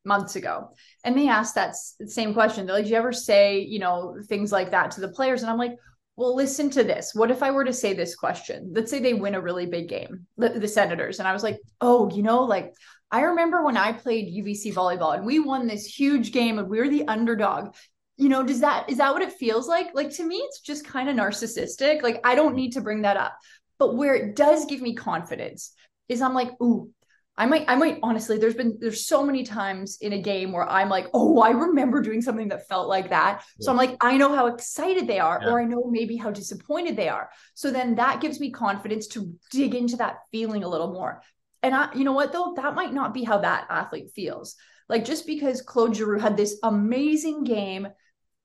months 0.04 0.36
ago, 0.36 0.70
and 1.04 1.16
they 1.16 1.28
asked 1.28 1.54
that 1.54 1.76
same 2.06 2.34
question. 2.34 2.66
They're 2.66 2.76
like, 2.76 2.84
"Do 2.84 2.90
you 2.90 2.96
ever 2.96 3.12
say 3.12 3.60
you 3.60 3.78
know 3.78 4.16
things 4.26 4.52
like 4.52 4.70
that 4.70 4.92
to 4.92 5.00
the 5.00 5.08
players?" 5.08 5.42
And 5.42 5.50
I'm 5.50 5.58
like, 5.58 5.76
"Well, 6.16 6.34
listen 6.34 6.70
to 6.70 6.84
this. 6.84 7.14
What 7.14 7.30
if 7.30 7.42
I 7.42 7.50
were 7.50 7.64
to 7.64 7.72
say 7.72 7.94
this 7.94 8.14
question? 8.14 8.72
Let's 8.74 8.90
say 8.90 9.00
they 9.00 9.14
win 9.14 9.34
a 9.34 9.40
really 9.40 9.66
big 9.66 9.88
game, 9.88 10.26
the, 10.36 10.50
the 10.50 10.68
Senators, 10.68 11.18
and 11.18 11.28
I 11.28 11.32
was 11.32 11.42
like, 11.42 11.58
oh, 11.80 12.10
you 12.10 12.22
know, 12.22 12.44
like." 12.44 12.74
I 13.08 13.20
remember 13.20 13.64
when 13.64 13.76
I 13.76 13.92
played 13.92 14.34
UBC 14.34 14.74
volleyball 14.74 15.14
and 15.14 15.24
we 15.24 15.38
won 15.38 15.68
this 15.68 15.86
huge 15.86 16.32
game 16.32 16.58
and 16.58 16.68
we 16.68 16.80
were 16.80 16.88
the 16.88 17.06
underdog 17.06 17.72
you 18.16 18.28
know 18.28 18.42
does 18.42 18.60
that 18.60 18.88
is 18.88 18.98
that 18.98 19.12
what 19.12 19.22
it 19.22 19.32
feels 19.32 19.68
like? 19.68 19.88
Like 19.94 20.10
to 20.12 20.24
me 20.24 20.36
it's 20.36 20.60
just 20.60 20.86
kind 20.86 21.08
of 21.08 21.16
narcissistic. 21.16 22.02
Like 22.02 22.20
i 22.24 22.34
don't 22.34 22.56
need 22.56 22.72
to 22.72 22.80
bring 22.80 23.02
that 23.02 23.16
up. 23.16 23.36
But 23.78 23.96
where 23.96 24.14
it 24.14 24.36
does 24.36 24.64
give 24.64 24.80
me 24.80 24.94
confidence 24.94 25.72
is 26.08 26.22
i'm 26.22 26.34
like 26.34 26.50
ooh 26.62 26.90
i 27.36 27.46
might 27.46 27.64
i 27.68 27.74
might 27.74 27.98
honestly 28.02 28.38
there's 28.38 28.54
been 28.54 28.78
there's 28.80 29.06
so 29.06 29.24
many 29.24 29.42
times 29.42 29.98
in 30.00 30.12
a 30.12 30.22
game 30.22 30.52
where 30.52 30.68
i'm 30.68 30.88
like 30.88 31.06
oh 31.14 31.40
i 31.40 31.50
remember 31.50 32.00
doing 32.00 32.22
something 32.22 32.48
that 32.48 32.68
felt 32.68 32.88
like 32.88 33.10
that. 33.10 33.42
Yeah. 33.58 33.64
so 33.64 33.70
i'm 33.70 33.76
like 33.76 33.96
i 34.00 34.16
know 34.16 34.34
how 34.34 34.46
excited 34.46 35.06
they 35.06 35.18
are 35.18 35.40
yeah. 35.42 35.50
or 35.50 35.60
i 35.60 35.64
know 35.64 35.84
maybe 35.90 36.16
how 36.16 36.30
disappointed 36.30 36.96
they 36.96 37.08
are. 37.08 37.28
So 37.54 37.70
then 37.70 37.96
that 37.96 38.20
gives 38.20 38.40
me 38.40 38.50
confidence 38.50 39.08
to 39.08 39.34
dig 39.50 39.74
into 39.74 39.96
that 39.96 40.18
feeling 40.30 40.64
a 40.64 40.68
little 40.68 40.92
more. 40.92 41.22
And 41.62 41.74
i 41.74 41.92
you 41.94 42.04
know 42.04 42.12
what 42.12 42.32
though? 42.32 42.54
That 42.56 42.74
might 42.74 42.94
not 42.94 43.12
be 43.12 43.24
how 43.24 43.38
that 43.38 43.66
athlete 43.68 44.10
feels. 44.14 44.56
Like 44.88 45.04
just 45.04 45.26
because 45.26 45.62
Claude 45.62 45.96
Giroux 45.96 46.20
had 46.20 46.36
this 46.36 46.58
amazing 46.62 47.44
game 47.44 47.88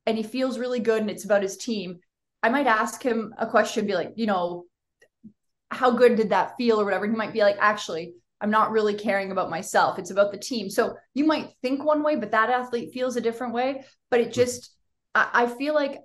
and 0.05 0.17
he 0.17 0.24
feels 0.24 0.60
really 0.60 0.79
good 0.79 1.01
and 1.01 1.10
it's 1.10 1.25
about 1.25 1.43
his 1.43 1.58
team, 1.58 2.00
I 2.43 2.50
might 2.50 2.67
ask 2.67 3.01
him 3.01 3.34
a 3.38 3.48
question, 3.48 3.86
be 3.86 3.93
like, 3.93 4.13
you 4.15 4.25
know, 4.25 4.65
how 5.70 5.91
good 5.91 6.15
did 6.15 6.29
that 6.29 6.55
feel 6.58 6.81
or 6.81 6.86
whatever? 6.86 7.05
he 7.05 7.15
might 7.15 7.34
be 7.34 7.41
like, 7.41 7.58
actually, 7.60 8.13
I'm 8.41 8.51
not 8.51 8.72
really 8.72 8.96
caring 8.96 9.31
about 9.31 9.51
myself. 9.51 10.00
It's 10.00 10.10
about 10.10 10.31
the 10.31 10.38
team. 10.38 10.70
So 10.70 10.98
you 11.13 11.25
might 11.25 11.51
think 11.62 11.84
one 11.84 12.01
way, 12.01 12.15
but 12.15 12.31
that 12.31 12.50
athlete 12.50 12.91
feels 12.93 13.15
a 13.15 13.22
different 13.22 13.53
way. 13.53 13.86
But 14.10 14.20
it 14.20 14.34
just, 14.34 14.75
I, 15.13 15.46
feel 15.46 15.75
like 15.75 16.00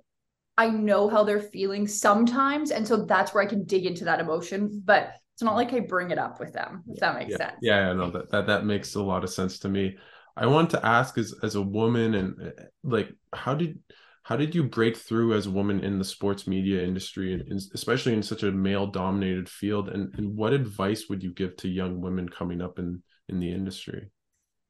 I 0.57 0.69
know 0.69 1.09
how 1.09 1.23
they're 1.23 1.41
feeling 1.41 1.87
sometimes. 1.87 2.69
And 2.69 2.87
so 2.87 3.05
that's 3.05 3.33
where 3.33 3.43
I 3.43 3.47
can 3.47 3.63
dig 3.63 3.85
into 3.85 4.05
that 4.05 4.19
emotion. 4.19 4.83
But 4.85 5.13
it's 5.33 5.41
not 5.41 5.55
like 5.55 5.73
I 5.73 5.79
bring 5.79 6.11
it 6.11 6.19
up 6.19 6.39
with 6.39 6.53
them, 6.53 6.83
if 6.87 6.99
that 6.99 7.15
makes 7.15 7.31
yeah. 7.31 7.37
sense. 7.37 7.57
Yeah, 7.61 7.89
I 7.89 7.93
know 7.93 8.11
that, 8.11 8.31
that 8.31 8.47
that 8.47 8.65
makes 8.65 8.95
a 8.95 9.01
lot 9.01 9.23
of 9.23 9.31
sense 9.31 9.59
to 9.59 9.69
me. 9.69 9.97
I 10.37 10.45
want 10.45 10.69
to 10.71 10.85
ask 10.85 11.17
as 11.17 11.33
as 11.41 11.55
a 11.55 11.61
woman 11.61 12.13
and 12.15 12.53
like 12.83 13.09
how 13.33 13.55
did 13.55 13.79
how 14.23 14.35
did 14.35 14.53
you 14.53 14.63
break 14.63 14.97
through 14.97 15.33
as 15.33 15.47
a 15.47 15.51
woman 15.51 15.79
in 15.79 15.97
the 15.97 16.05
sports 16.05 16.47
media 16.47 16.83
industry 16.83 17.33
and 17.33 17.61
especially 17.73 18.13
in 18.13 18.21
such 18.21 18.43
a 18.43 18.51
male 18.51 18.85
dominated 18.85 19.49
field 19.49 19.89
and, 19.89 20.13
and 20.15 20.35
what 20.35 20.53
advice 20.53 21.05
would 21.09 21.23
you 21.23 21.33
give 21.33 21.55
to 21.57 21.67
young 21.67 22.01
women 22.01 22.29
coming 22.29 22.61
up 22.61 22.77
in 22.77 23.01
in 23.29 23.39
the 23.39 23.49
industry 23.49 24.09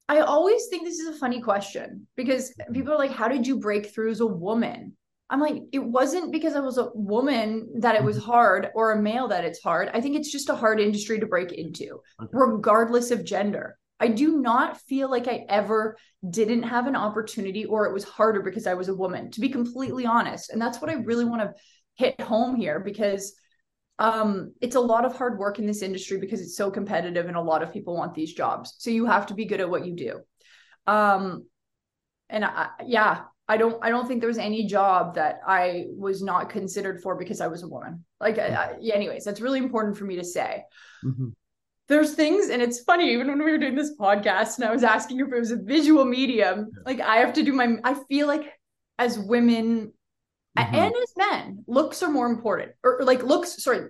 i 0.10 0.20
always 0.20 0.68
think 0.68 0.84
this 0.84 1.00
is 1.00 1.16
a 1.16 1.20
funny 1.20 1.42
question 1.42 2.06
because 2.16 2.54
people 2.72 2.94
are 2.94 3.00
like 3.00 3.12
how 3.12 3.28
did 3.28 3.48
you 3.48 3.58
break 3.60 3.88
through 3.88 4.12
as 4.12 4.22
a 4.22 4.28
woman 4.28 4.96
I'm 5.30 5.42
like, 5.42 5.64
it 5.74 5.84
wasn't 5.84 6.32
because 6.32 6.56
I 6.56 6.62
was 6.62 6.78
a 6.78 6.90
woman 6.94 7.68
that 7.82 7.96
it 7.96 8.04
was 8.04 8.18
mm-hmm. 8.18 8.32
hard 8.32 8.70
or 8.74 8.94
a 8.94 9.02
male 9.02 9.28
that 9.28 9.44
it's 9.44 9.62
hard. 9.62 9.90
I 9.94 10.00
think 10.00 10.16
it's 10.16 10.32
just 10.32 10.48
a 10.48 10.56
hard 10.56 10.80
industry 10.80 11.20
to 11.20 11.26
break 11.26 11.52
into, 11.52 12.00
okay. 12.22 12.30
regardless 12.32 13.12
of 13.12 13.26
gender. 13.26 13.78
I 14.00 14.10
do 14.10 14.40
not 14.40 14.80
feel 14.82 15.10
like 15.10 15.28
I 15.28 15.46
ever 15.50 15.98
didn't 16.28 16.64
have 16.64 16.88
an 16.88 16.96
opportunity 16.96 17.66
or 17.66 17.86
it 17.86 17.94
was 17.94 18.04
harder 18.04 18.42
because 18.42 18.68
I 18.68 18.76
was 18.76 18.90
a 18.90 18.96
woman, 18.96 19.32
to 19.32 19.42
be 19.42 19.50
completely 19.50 20.06
honest. 20.06 20.52
And 20.52 20.62
that's 20.62 20.80
what 20.80 20.92
I 20.92 20.96
really 20.96 21.26
want 21.26 21.42
to 21.42 21.54
hit 21.96 22.22
home 22.22 22.56
here 22.56 22.80
because 22.80 23.34
um, 24.00 24.54
it's 24.62 24.76
a 24.76 24.80
lot 24.80 25.06
of 25.06 25.16
hard 25.16 25.40
work 25.40 25.58
in 25.58 25.66
this 25.66 25.82
industry 25.82 26.20
because 26.20 26.42
it's 26.42 26.56
so 26.56 26.70
competitive 26.70 27.26
and 27.26 27.36
a 27.36 27.42
lot 27.42 27.64
of 27.64 27.74
people 27.74 27.96
want 27.96 28.14
these 28.14 28.34
jobs. 28.34 28.76
So 28.78 28.92
you 28.92 29.06
have 29.06 29.26
to 29.28 29.34
be 29.34 29.46
good 29.46 29.62
at 29.62 29.70
what 29.70 29.86
you 29.86 29.96
do. 29.96 30.20
Um, 30.86 31.48
and 32.30 32.46
I, 32.46 32.70
yeah, 32.86 33.22
I 33.48 33.58
don't 33.58 33.82
I 33.82 33.90
don't 33.90 34.08
think 34.08 34.20
there 34.20 34.28
was 34.28 34.38
any 34.38 34.66
job 34.66 35.16
that 35.16 35.40
I 35.48 35.86
was 35.90 36.22
not 36.22 36.50
considered 36.50 37.02
for 37.02 37.16
because 37.16 37.40
I 37.40 37.48
was 37.48 37.64
a 37.64 37.68
woman. 37.68 38.04
Like, 38.20 38.38
I, 38.38 38.48
I, 38.48 38.92
anyways, 38.94 39.24
that's 39.24 39.40
really 39.40 39.60
important 39.60 39.98
for 39.98 40.04
me 40.04 40.18
to 40.18 40.24
say. 40.24 40.64
Mm-hmm. 41.04 41.30
There's 41.88 42.16
things, 42.16 42.50
and 42.50 42.62
it's 42.62 42.82
funny. 42.82 43.14
Even 43.14 43.28
when 43.28 43.44
we 43.44 43.52
were 43.52 43.58
doing 43.58 43.76
this 43.76 43.96
podcast, 43.98 44.58
and 44.58 44.66
I 44.66 44.72
was 44.72 44.84
asking 44.84 45.20
if 45.20 45.32
it 45.32 45.40
was 45.40 45.52
a 45.52 45.58
visual 45.58 46.04
medium, 46.04 46.70
like 46.86 47.00
I 47.00 47.18
have 47.18 47.34
to 47.34 47.44
do 47.44 47.54
my. 47.54 47.78
I 47.84 47.96
feel 48.10 48.28
like 48.28 48.52
as 49.00 49.18
women 49.18 49.94
mm-hmm. 50.58 50.76
and 50.76 50.94
as 50.96 51.14
men, 51.16 51.64
looks 51.68 52.04
are 52.04 52.12
more 52.12 52.28
important, 52.28 52.74
or, 52.84 53.00
or 53.00 53.06
like 53.06 53.24
looks. 53.24 53.64
Sorry, 53.64 53.88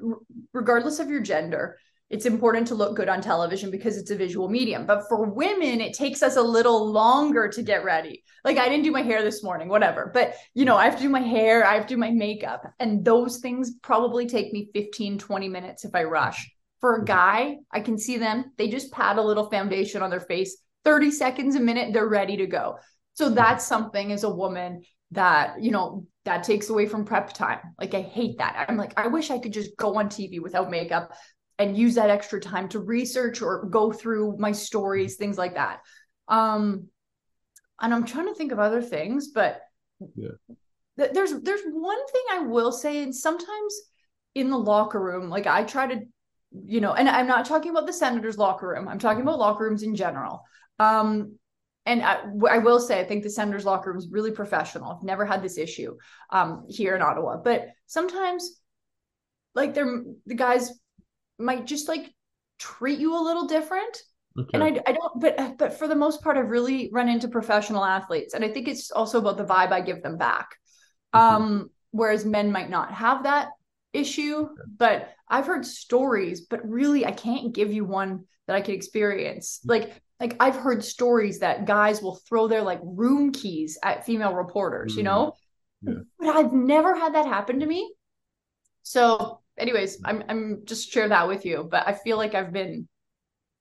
regardless 0.53 0.99
of 0.99 1.09
your 1.09 1.21
gender, 1.21 1.79
it's 2.09 2.25
important 2.25 2.67
to 2.67 2.75
look 2.75 2.95
good 2.95 3.09
on 3.09 3.19
television 3.19 3.69
because 3.71 3.97
it's 3.97 4.11
a 4.11 4.15
visual 4.15 4.47
medium. 4.47 4.85
But 4.85 5.07
for 5.09 5.25
women, 5.25 5.81
it 5.81 5.93
takes 5.93 6.23
us 6.23 6.37
a 6.37 6.41
little 6.41 6.91
longer 6.91 7.49
to 7.49 7.63
get 7.63 7.83
ready. 7.83 8.23
Like 8.45 8.57
I 8.57 8.69
didn't 8.69 8.83
do 8.83 8.91
my 8.91 9.01
hair 9.01 9.23
this 9.23 9.43
morning, 9.43 9.67
whatever. 9.67 10.11
But 10.13 10.35
you 10.53 10.65
know, 10.65 10.77
I 10.77 10.85
have 10.85 10.97
to 10.97 11.01
do 11.01 11.09
my 11.09 11.21
hair, 11.21 11.65
I 11.65 11.73
have 11.73 11.87
to 11.87 11.95
do 11.95 11.99
my 11.99 12.11
makeup. 12.11 12.63
And 12.79 13.03
those 13.03 13.39
things 13.39 13.73
probably 13.81 14.27
take 14.27 14.53
me 14.53 14.69
15, 14.73 15.17
20 15.17 15.49
minutes 15.49 15.83
if 15.83 15.95
I 15.95 16.03
rush. 16.03 16.49
For 16.81 16.93
a 16.93 16.97
mm-hmm. 16.97 17.05
guy, 17.05 17.57
I 17.71 17.79
can 17.79 17.97
see 17.97 18.17
them, 18.17 18.51
they 18.57 18.69
just 18.69 18.91
pat 18.91 19.17
a 19.17 19.21
little 19.21 19.49
foundation 19.49 20.01
on 20.01 20.09
their 20.09 20.19
face, 20.19 20.57
30 20.85 21.11
seconds 21.11 21.55
a 21.55 21.59
minute, 21.59 21.93
they're 21.93 22.07
ready 22.07 22.37
to 22.37 22.47
go. 22.47 22.77
So 23.13 23.25
mm-hmm. 23.25 23.35
that's 23.35 23.65
something 23.65 24.11
as 24.11 24.23
a 24.23 24.29
woman 24.29 24.83
that, 25.11 25.61
you 25.61 25.71
know, 25.71 26.05
that 26.25 26.43
takes 26.43 26.69
away 26.69 26.85
from 26.85 27.05
prep 27.05 27.33
time. 27.33 27.59
Like 27.79 27.93
I 27.93 28.01
hate 28.01 28.37
that. 28.39 28.65
I'm 28.67 28.77
like, 28.77 28.93
I 28.97 29.07
wish 29.07 29.31
I 29.31 29.39
could 29.39 29.53
just 29.53 29.75
go 29.77 29.95
on 29.97 30.09
TV 30.09 30.41
without 30.41 30.69
makeup 30.69 31.13
and 31.59 31.77
use 31.77 31.95
that 31.95 32.09
extra 32.09 32.39
time 32.39 32.69
to 32.69 32.79
research 32.79 33.41
or 33.41 33.65
go 33.65 33.91
through 33.91 34.37
my 34.37 34.51
stories, 34.51 35.13
mm-hmm. 35.13 35.23
things 35.23 35.37
like 35.37 35.55
that. 35.55 35.79
Um, 36.27 36.87
and 37.81 37.93
I'm 37.93 38.05
trying 38.05 38.27
to 38.27 38.35
think 38.35 38.51
of 38.51 38.59
other 38.59 38.81
things, 38.81 39.29
but 39.29 39.61
yeah. 40.15 40.29
th- 40.97 41.11
there's 41.13 41.33
there's 41.41 41.61
one 41.65 42.05
thing 42.07 42.23
I 42.31 42.39
will 42.39 42.71
say, 42.71 43.03
and 43.03 43.15
sometimes 43.15 43.81
in 44.35 44.49
the 44.49 44.57
locker 44.57 44.99
room, 44.99 45.29
like 45.29 45.47
I 45.47 45.63
try 45.63 45.87
to, 45.87 46.01
you 46.51 46.81
know, 46.81 46.93
and 46.93 47.09
I'm 47.09 47.27
not 47.27 47.45
talking 47.45 47.71
about 47.71 47.87
the 47.87 47.93
Senators 47.93 48.37
locker 48.37 48.67
room. 48.67 48.87
I'm 48.87 48.99
talking 48.99 49.21
about 49.21 49.39
locker 49.39 49.65
rooms 49.65 49.83
in 49.83 49.95
general. 49.95 50.43
Um, 50.79 51.37
and 51.85 52.03
I, 52.03 52.19
I, 52.49 52.57
will 52.57 52.79
say, 52.79 52.99
I 52.99 53.05
think 53.05 53.23
the 53.23 53.29
Senators 53.29 53.65
locker 53.65 53.89
room 53.89 53.97
is 53.97 54.09
really 54.09 54.31
professional. 54.31 54.91
I've 54.91 55.03
never 55.03 55.25
had 55.25 55.41
this 55.41 55.57
issue 55.57 55.97
um, 56.31 56.65
here 56.67 56.95
in 56.95 57.01
Ottawa, 57.01 57.37
but 57.43 57.69
sometimes, 57.85 58.59
like 59.55 59.73
they're 59.73 60.03
the 60.25 60.35
guys 60.35 60.71
might 61.39 61.65
just 61.65 61.87
like 61.87 62.13
treat 62.59 62.99
you 62.99 63.17
a 63.17 63.23
little 63.23 63.47
different. 63.47 64.01
Okay. 64.37 64.49
And 64.53 64.63
I, 64.63 64.81
I 64.85 64.91
don't, 64.91 65.19
but 65.19 65.57
but 65.57 65.73
for 65.73 65.87
the 65.87 65.95
most 65.95 66.21
part, 66.21 66.37
I've 66.37 66.49
really 66.49 66.89
run 66.91 67.09
into 67.09 67.27
professional 67.27 67.83
athletes, 67.83 68.33
and 68.33 68.43
I 68.43 68.49
think 68.49 68.67
it's 68.67 68.91
also 68.91 69.17
about 69.17 69.37
the 69.37 69.45
vibe 69.45 69.71
I 69.71 69.81
give 69.81 70.03
them 70.03 70.17
back. 70.17 70.49
Mm-hmm. 71.15 71.35
Um, 71.35 71.69
whereas 71.91 72.25
men 72.25 72.51
might 72.51 72.69
not 72.69 72.93
have 72.93 73.23
that 73.23 73.49
issue, 73.97 74.47
but 74.77 75.09
I've 75.27 75.47
heard 75.47 75.65
stories, 75.65 76.41
but 76.41 76.67
really 76.67 77.05
I 77.05 77.11
can't 77.11 77.53
give 77.53 77.71
you 77.71 77.85
one 77.85 78.25
that 78.47 78.55
I 78.55 78.61
could 78.61 78.75
experience. 78.75 79.59
Mm-hmm. 79.59 79.69
Like 79.69 80.01
like 80.19 80.35
I've 80.39 80.55
heard 80.55 80.83
stories 80.83 81.39
that 81.39 81.65
guys 81.65 82.01
will 82.01 82.15
throw 82.27 82.47
their 82.47 82.63
like 82.63 82.79
room 82.83 83.31
keys 83.31 83.77
at 83.83 84.05
female 84.05 84.33
reporters, 84.33 84.93
mm-hmm. 84.93 84.99
you 84.99 85.03
know? 85.03 85.33
Yeah. 85.81 85.93
But 86.19 86.35
I've 86.35 86.53
never 86.53 86.95
had 86.95 87.13
that 87.15 87.27
happen 87.27 87.59
to 87.59 87.65
me. 87.65 87.93
So 88.83 89.41
anyways, 89.57 89.99
I'm 90.03 90.23
I'm 90.29 90.61
just 90.65 90.91
share 90.91 91.09
that 91.09 91.27
with 91.27 91.45
you. 91.45 91.67
But 91.69 91.87
I 91.87 91.93
feel 91.93 92.17
like 92.17 92.35
I've 92.35 92.53
been 92.53 92.87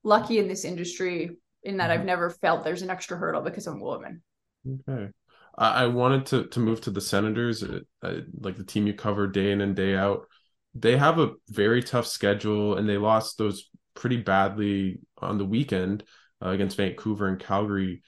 lucky 0.02 0.38
in 0.38 0.48
this 0.48 0.64
industry 0.64 1.30
in 1.62 1.78
that 1.78 1.90
I've 1.90 1.98
mm-hmm. 1.98 2.06
never 2.06 2.30
felt 2.30 2.64
there's 2.64 2.82
an 2.82 2.90
extra 2.90 3.16
hurdle 3.16 3.42
because 3.42 3.66
I'm 3.66 3.80
a 3.80 3.84
woman. 3.84 4.22
Okay. 4.88 5.10
I 5.58 5.86
wanted 5.86 6.26
to 6.26 6.46
to 6.48 6.60
move 6.60 6.82
to 6.82 6.90
the 6.90 7.00
Senators, 7.00 7.62
uh, 7.62 7.80
uh, 8.02 8.20
like 8.40 8.56
the 8.56 8.64
team 8.64 8.86
you 8.86 8.94
cover 8.94 9.26
day 9.26 9.52
in 9.52 9.60
and 9.62 9.74
day 9.74 9.96
out. 9.96 10.26
They 10.74 10.96
have 10.98 11.18
a 11.18 11.32
very 11.48 11.82
tough 11.82 12.06
schedule, 12.06 12.76
and 12.76 12.88
they 12.88 12.98
lost 12.98 13.38
those 13.38 13.70
pretty 13.94 14.18
badly 14.18 15.00
on 15.18 15.38
the 15.38 15.46
weekend 15.46 16.04
uh, 16.44 16.50
against 16.50 16.76
Vancouver 16.76 17.28
and 17.28 17.40
Calgary. 17.40 18.02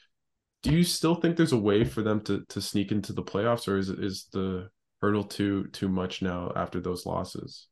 Do 0.63 0.73
you 0.73 0.85
still 0.85 1.15
think 1.15 1.37
there's 1.37 1.53
a 1.53 1.59
way 1.59 1.85
for 1.85 2.03
them 2.03 2.21
to 2.25 2.45
to 2.51 2.61
sneak 2.61 2.93
into 2.93 3.15
the 3.15 3.23
playoffs, 3.23 3.67
or 3.67 3.79
is 3.79 3.89
is 3.89 4.27
the 4.33 4.69
hurdle 5.01 5.25
too 5.25 5.69
too 5.69 5.89
much 5.89 6.21
now 6.21 6.53
after 6.55 6.81
those 6.81 7.07
losses? 7.07 7.69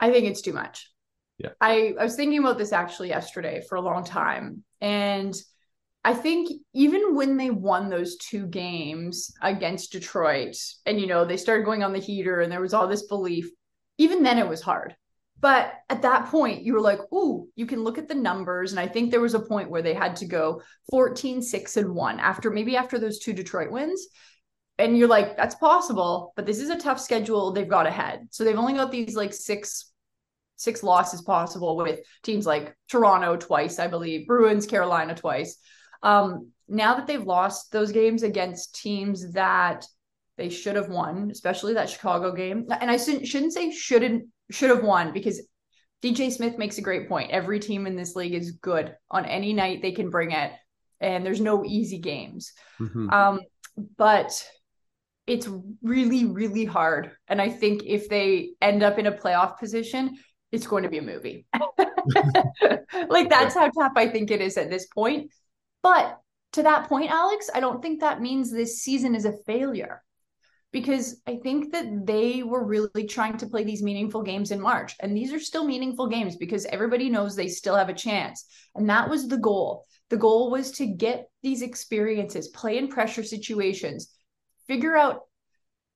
I 0.00 0.10
think 0.10 0.26
it's 0.26 0.42
too 0.42 0.52
much. 0.52 0.90
Yeah. 1.38 1.50
I, 1.60 1.94
I 1.98 2.04
was 2.04 2.16
thinking 2.16 2.38
about 2.38 2.58
this 2.58 2.72
actually 2.72 3.08
yesterday 3.08 3.62
for 3.68 3.76
a 3.76 3.80
long 3.80 4.04
time. 4.04 4.64
And 4.80 5.34
I 6.06 6.14
think 6.14 6.62
even 6.72 7.16
when 7.16 7.36
they 7.36 7.50
won 7.50 7.90
those 7.90 8.16
two 8.16 8.46
games 8.46 9.34
against 9.42 9.90
Detroit, 9.90 10.56
and 10.86 11.00
you 11.00 11.08
know, 11.08 11.24
they 11.24 11.36
started 11.36 11.64
going 11.64 11.82
on 11.82 11.92
the 11.92 11.98
heater 11.98 12.40
and 12.40 12.52
there 12.52 12.60
was 12.60 12.72
all 12.72 12.86
this 12.86 13.08
belief, 13.08 13.50
even 13.98 14.22
then 14.22 14.38
it 14.38 14.48
was 14.48 14.62
hard. 14.62 14.94
But 15.40 15.74
at 15.90 16.02
that 16.02 16.28
point, 16.28 16.62
you 16.62 16.74
were 16.74 16.80
like, 16.80 17.00
ooh, 17.12 17.48
you 17.56 17.66
can 17.66 17.82
look 17.82 17.98
at 17.98 18.06
the 18.06 18.14
numbers. 18.14 18.70
And 18.70 18.78
I 18.78 18.86
think 18.86 19.10
there 19.10 19.20
was 19.20 19.34
a 19.34 19.40
point 19.40 19.68
where 19.68 19.82
they 19.82 19.94
had 19.94 20.14
to 20.16 20.26
go 20.26 20.62
14, 20.90 21.42
6, 21.42 21.76
and 21.76 21.92
1 21.92 22.20
after 22.20 22.52
maybe 22.52 22.76
after 22.76 23.00
those 23.00 23.18
two 23.18 23.32
Detroit 23.32 23.72
wins 23.72 24.06
and 24.78 24.96
you're 24.96 25.08
like 25.08 25.36
that's 25.36 25.54
possible 25.54 26.34
but 26.36 26.44
this 26.44 26.60
is 26.60 26.68
a 26.68 26.78
tough 26.78 27.00
schedule 27.00 27.50
they've 27.50 27.66
got 27.66 27.86
ahead 27.86 28.28
so 28.30 28.44
they've 28.44 28.58
only 28.58 28.74
got 28.74 28.90
these 28.90 29.16
like 29.16 29.32
six 29.32 29.90
six 30.56 30.82
losses 30.82 31.22
possible 31.22 31.76
with 31.76 32.00
teams 32.22 32.46
like 32.46 32.76
toronto 32.88 33.36
twice 33.36 33.78
i 33.78 33.86
believe 33.86 34.26
bruins 34.26 34.66
carolina 34.66 35.14
twice 35.14 35.56
um 36.02 36.50
now 36.68 36.94
that 36.94 37.06
they've 37.06 37.26
lost 37.26 37.70
those 37.72 37.92
games 37.92 38.22
against 38.22 38.74
teams 38.74 39.32
that 39.32 39.84
they 40.36 40.48
should 40.48 40.76
have 40.76 40.88
won 40.88 41.30
especially 41.30 41.74
that 41.74 41.90
chicago 41.90 42.32
game 42.32 42.66
and 42.80 42.90
i 42.90 42.96
shouldn't, 42.96 43.52
say 43.52 43.70
shouldn't 43.70 44.24
should 44.50 44.70
have 44.70 44.82
won 44.82 45.12
because 45.12 45.46
dj 46.02 46.30
smith 46.30 46.58
makes 46.58 46.78
a 46.78 46.82
great 46.82 47.08
point 47.08 47.30
every 47.30 47.58
team 47.58 47.86
in 47.86 47.96
this 47.96 48.14
league 48.14 48.34
is 48.34 48.52
good 48.52 48.94
on 49.10 49.24
any 49.24 49.52
night 49.52 49.82
they 49.82 49.92
can 49.92 50.10
bring 50.10 50.32
it 50.32 50.52
and 51.00 51.24
there's 51.24 51.40
no 51.40 51.64
easy 51.64 51.98
games 51.98 52.52
mm-hmm. 52.80 53.10
um 53.10 53.40
but 53.96 54.42
it's 55.26 55.48
really, 55.82 56.24
really 56.24 56.64
hard. 56.64 57.10
And 57.28 57.42
I 57.42 57.48
think 57.48 57.82
if 57.84 58.08
they 58.08 58.50
end 58.60 58.82
up 58.82 58.98
in 58.98 59.06
a 59.06 59.12
playoff 59.12 59.58
position, 59.58 60.16
it's 60.52 60.66
going 60.66 60.84
to 60.84 60.88
be 60.88 60.98
a 60.98 61.02
movie. 61.02 61.46
like 63.08 63.28
that's 63.28 63.54
how 63.54 63.68
tough 63.70 63.92
I 63.96 64.08
think 64.08 64.30
it 64.30 64.40
is 64.40 64.56
at 64.56 64.70
this 64.70 64.86
point. 64.86 65.32
But 65.86 66.18
to 66.54 66.64
that 66.64 66.88
point, 66.88 67.12
Alex, 67.12 67.48
I 67.54 67.60
don't 67.60 67.80
think 67.80 68.00
that 68.00 68.20
means 68.20 68.50
this 68.50 68.82
season 68.82 69.14
is 69.14 69.24
a 69.24 69.36
failure 69.46 70.02
because 70.72 71.22
I 71.28 71.36
think 71.36 71.70
that 71.70 72.04
they 72.04 72.42
were 72.42 72.66
really 72.66 73.06
trying 73.06 73.36
to 73.36 73.46
play 73.46 73.62
these 73.62 73.84
meaningful 73.84 74.24
games 74.24 74.50
in 74.50 74.60
March. 74.60 74.96
And 74.98 75.16
these 75.16 75.32
are 75.32 75.38
still 75.38 75.64
meaningful 75.64 76.08
games 76.08 76.34
because 76.34 76.64
everybody 76.64 77.08
knows 77.08 77.36
they 77.36 77.46
still 77.46 77.76
have 77.76 77.88
a 77.88 77.94
chance. 77.94 78.46
And 78.74 78.90
that 78.90 79.08
was 79.08 79.28
the 79.28 79.38
goal. 79.38 79.84
The 80.10 80.16
goal 80.16 80.50
was 80.50 80.72
to 80.72 80.86
get 80.86 81.28
these 81.44 81.62
experiences, 81.62 82.48
play 82.48 82.78
in 82.78 82.88
pressure 82.88 83.22
situations, 83.22 84.10
figure 84.66 84.96
out 84.96 85.20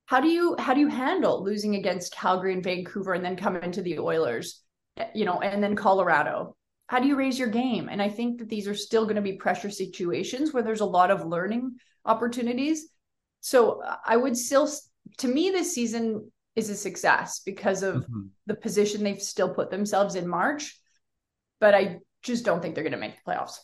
how 0.07 0.21
do 0.21 0.29
you 0.29 0.55
how 0.57 0.73
do 0.73 0.79
you 0.79 0.87
handle 0.87 1.43
losing 1.43 1.75
against 1.75 2.15
Calgary 2.15 2.53
and 2.53 2.63
Vancouver 2.63 3.15
and 3.15 3.25
then 3.25 3.35
come 3.35 3.57
into 3.57 3.83
the 3.83 3.99
Oilers, 3.99 4.63
you 5.17 5.25
know, 5.25 5.41
and 5.41 5.61
then 5.61 5.75
Colorado. 5.75 6.55
How 6.91 6.99
do 6.99 7.07
you 7.07 7.15
raise 7.15 7.39
your 7.39 7.47
game? 7.47 7.89
And 7.89 8.03
I 8.03 8.09
think 8.09 8.39
that 8.39 8.49
these 8.49 8.67
are 8.67 8.75
still 8.75 9.05
going 9.05 9.15
to 9.15 9.23
be 9.23 9.35
pressure 9.35 9.71
situations 9.71 10.53
where 10.53 10.65
there's 10.65 10.81
a 10.81 10.85
lot 10.85 11.13
of 11.13 11.25
learning 11.25 11.77
opportunities. 12.05 12.89
So 13.43 13.81
I 14.05 14.17
would 14.17 14.37
still 14.37 14.69
to 15.19 15.29
me 15.29 15.51
this 15.51 15.73
season 15.73 16.33
is 16.57 16.69
a 16.69 16.75
success 16.75 17.43
because 17.47 17.85
of 17.85 18.03
mm-hmm. 18.03 18.23
the 18.47 18.57
position 18.57 19.05
they've 19.05 19.23
still 19.23 19.55
put 19.55 19.71
themselves 19.71 20.17
in 20.17 20.27
March. 20.27 20.81
But 21.61 21.77
I 21.77 21.99
just 22.25 22.45
don't 22.45 22.61
think 22.61 22.75
they're 22.75 22.83
going 22.83 22.91
to 22.91 22.99
make 22.99 23.15
the 23.15 23.31
playoffs 23.31 23.59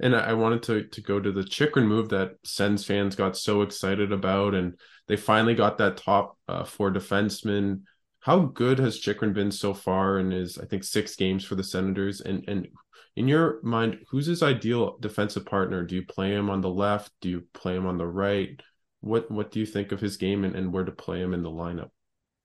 and 0.00 0.16
I 0.16 0.32
wanted 0.32 0.64
to 0.64 0.84
to 0.88 1.00
go 1.00 1.20
to 1.20 1.30
the 1.30 1.44
Chychrun 1.44 1.86
move 1.86 2.08
that 2.08 2.32
Sens 2.44 2.84
fans 2.84 3.14
got 3.14 3.36
so 3.36 3.62
excited 3.62 4.10
about, 4.10 4.54
and 4.54 4.74
they 5.06 5.16
finally 5.16 5.54
got 5.54 5.78
that 5.78 5.98
top 5.98 6.36
uh, 6.48 6.64
four 6.64 6.92
defenseman. 6.92 7.82
How 8.24 8.40
good 8.40 8.78
has 8.78 8.98
Chychrun 8.98 9.32
been 9.32 9.50
so 9.50 9.74
far 9.74 10.18
in 10.18 10.30
his 10.30 10.58
I 10.58 10.66
think 10.66 10.84
six 10.84 11.16
games 11.16 11.44
for 11.44 11.54
the 11.54 11.64
Senators? 11.64 12.20
And 12.20 12.44
and 12.48 12.68
in 13.16 13.28
your 13.28 13.60
mind, 13.62 14.00
who's 14.08 14.26
his 14.26 14.42
ideal 14.42 14.96
defensive 14.98 15.46
partner? 15.46 15.84
Do 15.84 15.94
you 15.94 16.04
play 16.04 16.32
him 16.32 16.50
on 16.50 16.60
the 16.60 16.70
left? 16.70 17.12
Do 17.20 17.28
you 17.28 17.44
play 17.52 17.76
him 17.76 17.86
on 17.86 17.98
the 17.98 18.06
right? 18.06 18.60
what 19.04 19.30
what 19.30 19.50
do 19.50 19.60
you 19.60 19.66
think 19.66 19.92
of 19.92 20.00
his 20.00 20.16
game 20.16 20.44
and, 20.44 20.56
and 20.56 20.72
where 20.72 20.84
to 20.84 20.92
play 20.92 21.20
him 21.20 21.34
in 21.34 21.42
the 21.42 21.50
lineup? 21.50 21.90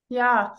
Yeah. 0.09 0.49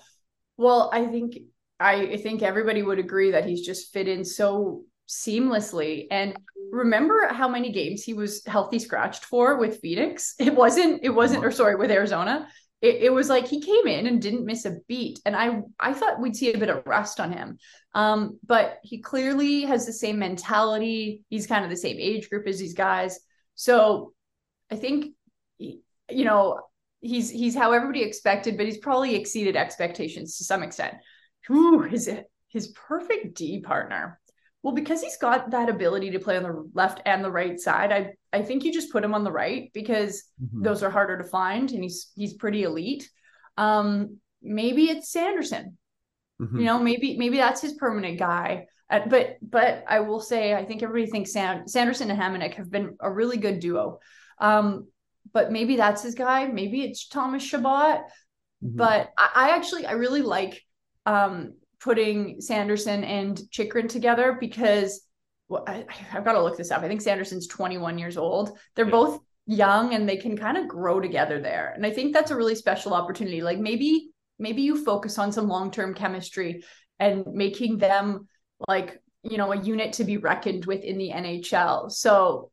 Well, 0.56 0.90
I 0.92 1.06
think 1.06 1.38
I 1.78 2.16
think 2.16 2.42
everybody 2.42 2.82
would 2.82 2.98
agree 2.98 3.32
that 3.32 3.46
he's 3.46 3.64
just 3.64 3.92
fit 3.92 4.08
in 4.08 4.24
so 4.24 4.84
seamlessly. 5.08 6.06
And 6.10 6.36
remember 6.70 7.28
how 7.28 7.48
many 7.48 7.72
games 7.72 8.02
he 8.02 8.14
was 8.14 8.44
healthy 8.46 8.78
scratched 8.78 9.24
for 9.24 9.56
with 9.58 9.80
Phoenix? 9.80 10.34
It 10.38 10.54
wasn't, 10.54 11.00
it 11.02 11.10
wasn't, 11.10 11.38
uh-huh. 11.38 11.48
or 11.48 11.52
sorry, 11.52 11.76
with 11.76 11.90
Arizona. 11.90 12.48
It, 12.82 13.02
it 13.02 13.12
was 13.12 13.28
like 13.28 13.46
he 13.46 13.60
came 13.60 13.86
in 13.86 14.06
and 14.06 14.22
didn't 14.22 14.46
miss 14.46 14.64
a 14.64 14.78
beat. 14.88 15.20
And 15.26 15.36
I 15.36 15.62
I 15.78 15.92
thought 15.92 16.20
we'd 16.20 16.36
see 16.36 16.52
a 16.52 16.58
bit 16.58 16.70
of 16.70 16.86
rust 16.86 17.20
on 17.20 17.32
him. 17.32 17.58
Um, 17.94 18.38
but 18.46 18.78
he 18.82 18.98
clearly 18.98 19.62
has 19.62 19.86
the 19.86 19.92
same 19.92 20.18
mentality. 20.18 21.24
He's 21.28 21.46
kind 21.46 21.64
of 21.64 21.70
the 21.70 21.76
same 21.76 21.96
age 21.98 22.30
group 22.30 22.46
as 22.46 22.58
these 22.58 22.74
guys. 22.74 23.20
So 23.54 24.14
I 24.70 24.76
think 24.76 25.14
you 26.10 26.24
know, 26.24 26.60
he's 27.00 27.30
he's 27.30 27.54
how 27.54 27.72
everybody 27.72 28.02
expected, 28.02 28.56
but 28.56 28.66
he's 28.66 28.78
probably 28.78 29.16
exceeded 29.16 29.56
expectations 29.56 30.38
to 30.38 30.44
some 30.44 30.62
extent. 30.62 30.94
Who 31.46 31.84
is 31.84 32.08
it? 32.08 32.26
His 32.48 32.68
perfect 32.68 33.34
D 33.34 33.60
partner. 33.60 34.19
Well, 34.62 34.74
because 34.74 35.00
he's 35.00 35.16
got 35.16 35.50
that 35.52 35.70
ability 35.70 36.10
to 36.10 36.18
play 36.18 36.36
on 36.36 36.42
the 36.42 36.70
left 36.74 37.00
and 37.06 37.24
the 37.24 37.30
right 37.30 37.58
side, 37.58 37.92
I 37.92 38.12
I 38.32 38.42
think 38.42 38.64
you 38.64 38.72
just 38.72 38.92
put 38.92 39.04
him 39.04 39.14
on 39.14 39.24
the 39.24 39.32
right 39.32 39.70
because 39.72 40.24
mm-hmm. 40.42 40.62
those 40.62 40.82
are 40.82 40.90
harder 40.90 41.18
to 41.18 41.24
find, 41.24 41.70
and 41.70 41.82
he's 41.82 42.10
he's 42.14 42.34
pretty 42.34 42.64
elite. 42.64 43.10
Um, 43.56 44.18
maybe 44.42 44.90
it's 44.90 45.10
Sanderson. 45.10 45.78
Mm-hmm. 46.40 46.58
You 46.58 46.64
know, 46.64 46.78
maybe 46.78 47.16
maybe 47.18 47.38
that's 47.38 47.62
his 47.62 47.74
permanent 47.74 48.18
guy. 48.18 48.66
Uh, 48.90 49.00
but 49.06 49.36
but 49.40 49.84
I 49.88 50.00
will 50.00 50.20
say, 50.20 50.54
I 50.54 50.64
think 50.64 50.82
everybody 50.82 51.10
thinks 51.10 51.32
San- 51.32 51.68
Sanderson 51.68 52.10
and 52.10 52.20
Hamonic 52.20 52.54
have 52.54 52.70
been 52.70 52.96
a 53.00 53.10
really 53.10 53.36
good 53.36 53.60
duo. 53.60 54.00
Um, 54.38 54.88
but 55.32 55.52
maybe 55.52 55.76
that's 55.76 56.02
his 56.02 56.14
guy. 56.14 56.46
Maybe 56.46 56.82
it's 56.82 57.06
Thomas 57.06 57.42
Chabot. 57.42 58.00
Mm-hmm. 58.64 58.76
But 58.76 59.10
I, 59.16 59.30
I, 59.34 59.50
actually 59.56 59.86
I 59.86 59.92
really 59.92 60.22
like 60.22 60.62
um, 61.06 61.54
putting 61.80 62.40
Sanderson 62.40 63.04
and 63.04 63.40
Chychrun 63.50 63.88
together 63.88 64.36
because 64.38 65.02
well, 65.48 65.64
I, 65.66 65.84
have 65.88 66.24
got 66.24 66.34
to 66.34 66.42
look 66.42 66.56
this 66.56 66.70
up. 66.70 66.82
I 66.82 66.88
think 66.88 67.00
Sanderson's 67.00 67.48
21 67.48 67.98
years 67.98 68.16
old. 68.16 68.56
They're 68.76 68.84
yeah. 68.84 68.90
both 68.92 69.20
young 69.46 69.94
and 69.94 70.08
they 70.08 70.16
can 70.16 70.36
kind 70.36 70.56
of 70.56 70.68
grow 70.68 71.00
together 71.00 71.40
there. 71.40 71.72
And 71.74 71.84
I 71.84 71.90
think 71.90 72.14
that's 72.14 72.30
a 72.30 72.36
really 72.36 72.54
special 72.54 72.94
opportunity. 72.94 73.42
Like 73.42 73.58
maybe 73.58 74.10
maybe 74.38 74.62
you 74.62 74.82
focus 74.84 75.18
on 75.18 75.32
some 75.32 75.48
long-term 75.48 75.94
chemistry 75.94 76.64
and 76.98 77.24
making 77.26 77.78
them 77.78 78.28
like 78.68 79.02
you 79.22 79.36
know 79.36 79.52
a 79.52 79.60
unit 79.60 79.94
to 79.94 80.04
be 80.04 80.18
reckoned 80.18 80.66
with 80.66 80.84
in 80.84 80.98
the 80.98 81.10
NHL. 81.10 81.90
So 81.90 82.52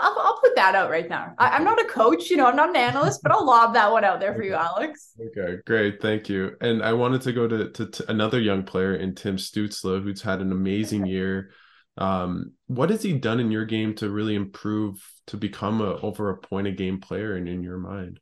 I'll, 0.00 0.16
I'll 0.18 0.40
put 0.40 0.56
that 0.56 0.74
out 0.74 0.90
right 0.90 1.08
now. 1.08 1.34
I, 1.38 1.56
am 1.56 1.64
not 1.64 1.80
a 1.80 1.84
coach, 1.84 2.30
you 2.30 2.36
know, 2.36 2.46
I'm 2.46 2.56
not 2.56 2.70
an 2.70 2.76
analyst, 2.76 3.22
but 3.22 3.32
I'll 3.32 3.46
lob 3.46 3.74
that 3.74 3.90
one 3.90 4.04
out 4.04 4.20
there 4.20 4.34
for 4.34 4.42
you, 4.42 4.54
Alex. 4.54 5.12
Okay, 5.20 5.58
great. 5.66 6.00
Thank 6.00 6.28
you. 6.28 6.56
And 6.60 6.82
I 6.82 6.92
wanted 6.92 7.22
to 7.22 7.32
go 7.32 7.46
to, 7.46 7.70
to, 7.70 7.86
to 7.86 8.10
another 8.10 8.40
young 8.40 8.62
player 8.64 8.94
in 8.94 9.14
Tim 9.14 9.36
Stützle, 9.36 10.02
who's 10.02 10.22
had 10.22 10.40
an 10.40 10.52
amazing 10.52 11.06
year. 11.06 11.50
Um, 11.98 12.52
what 12.66 12.90
has 12.90 13.02
he 13.02 13.12
done 13.12 13.40
in 13.40 13.50
your 13.50 13.64
game 13.64 13.94
to 13.96 14.08
really 14.08 14.34
improve 14.34 15.06
to 15.26 15.36
become 15.36 15.80
a 15.80 15.96
over 15.96 16.30
a 16.30 16.38
point 16.38 16.66
a 16.66 16.72
game 16.72 17.00
player 17.00 17.36
in, 17.36 17.46
in 17.46 17.62
your 17.62 17.78
mind? 17.78 18.20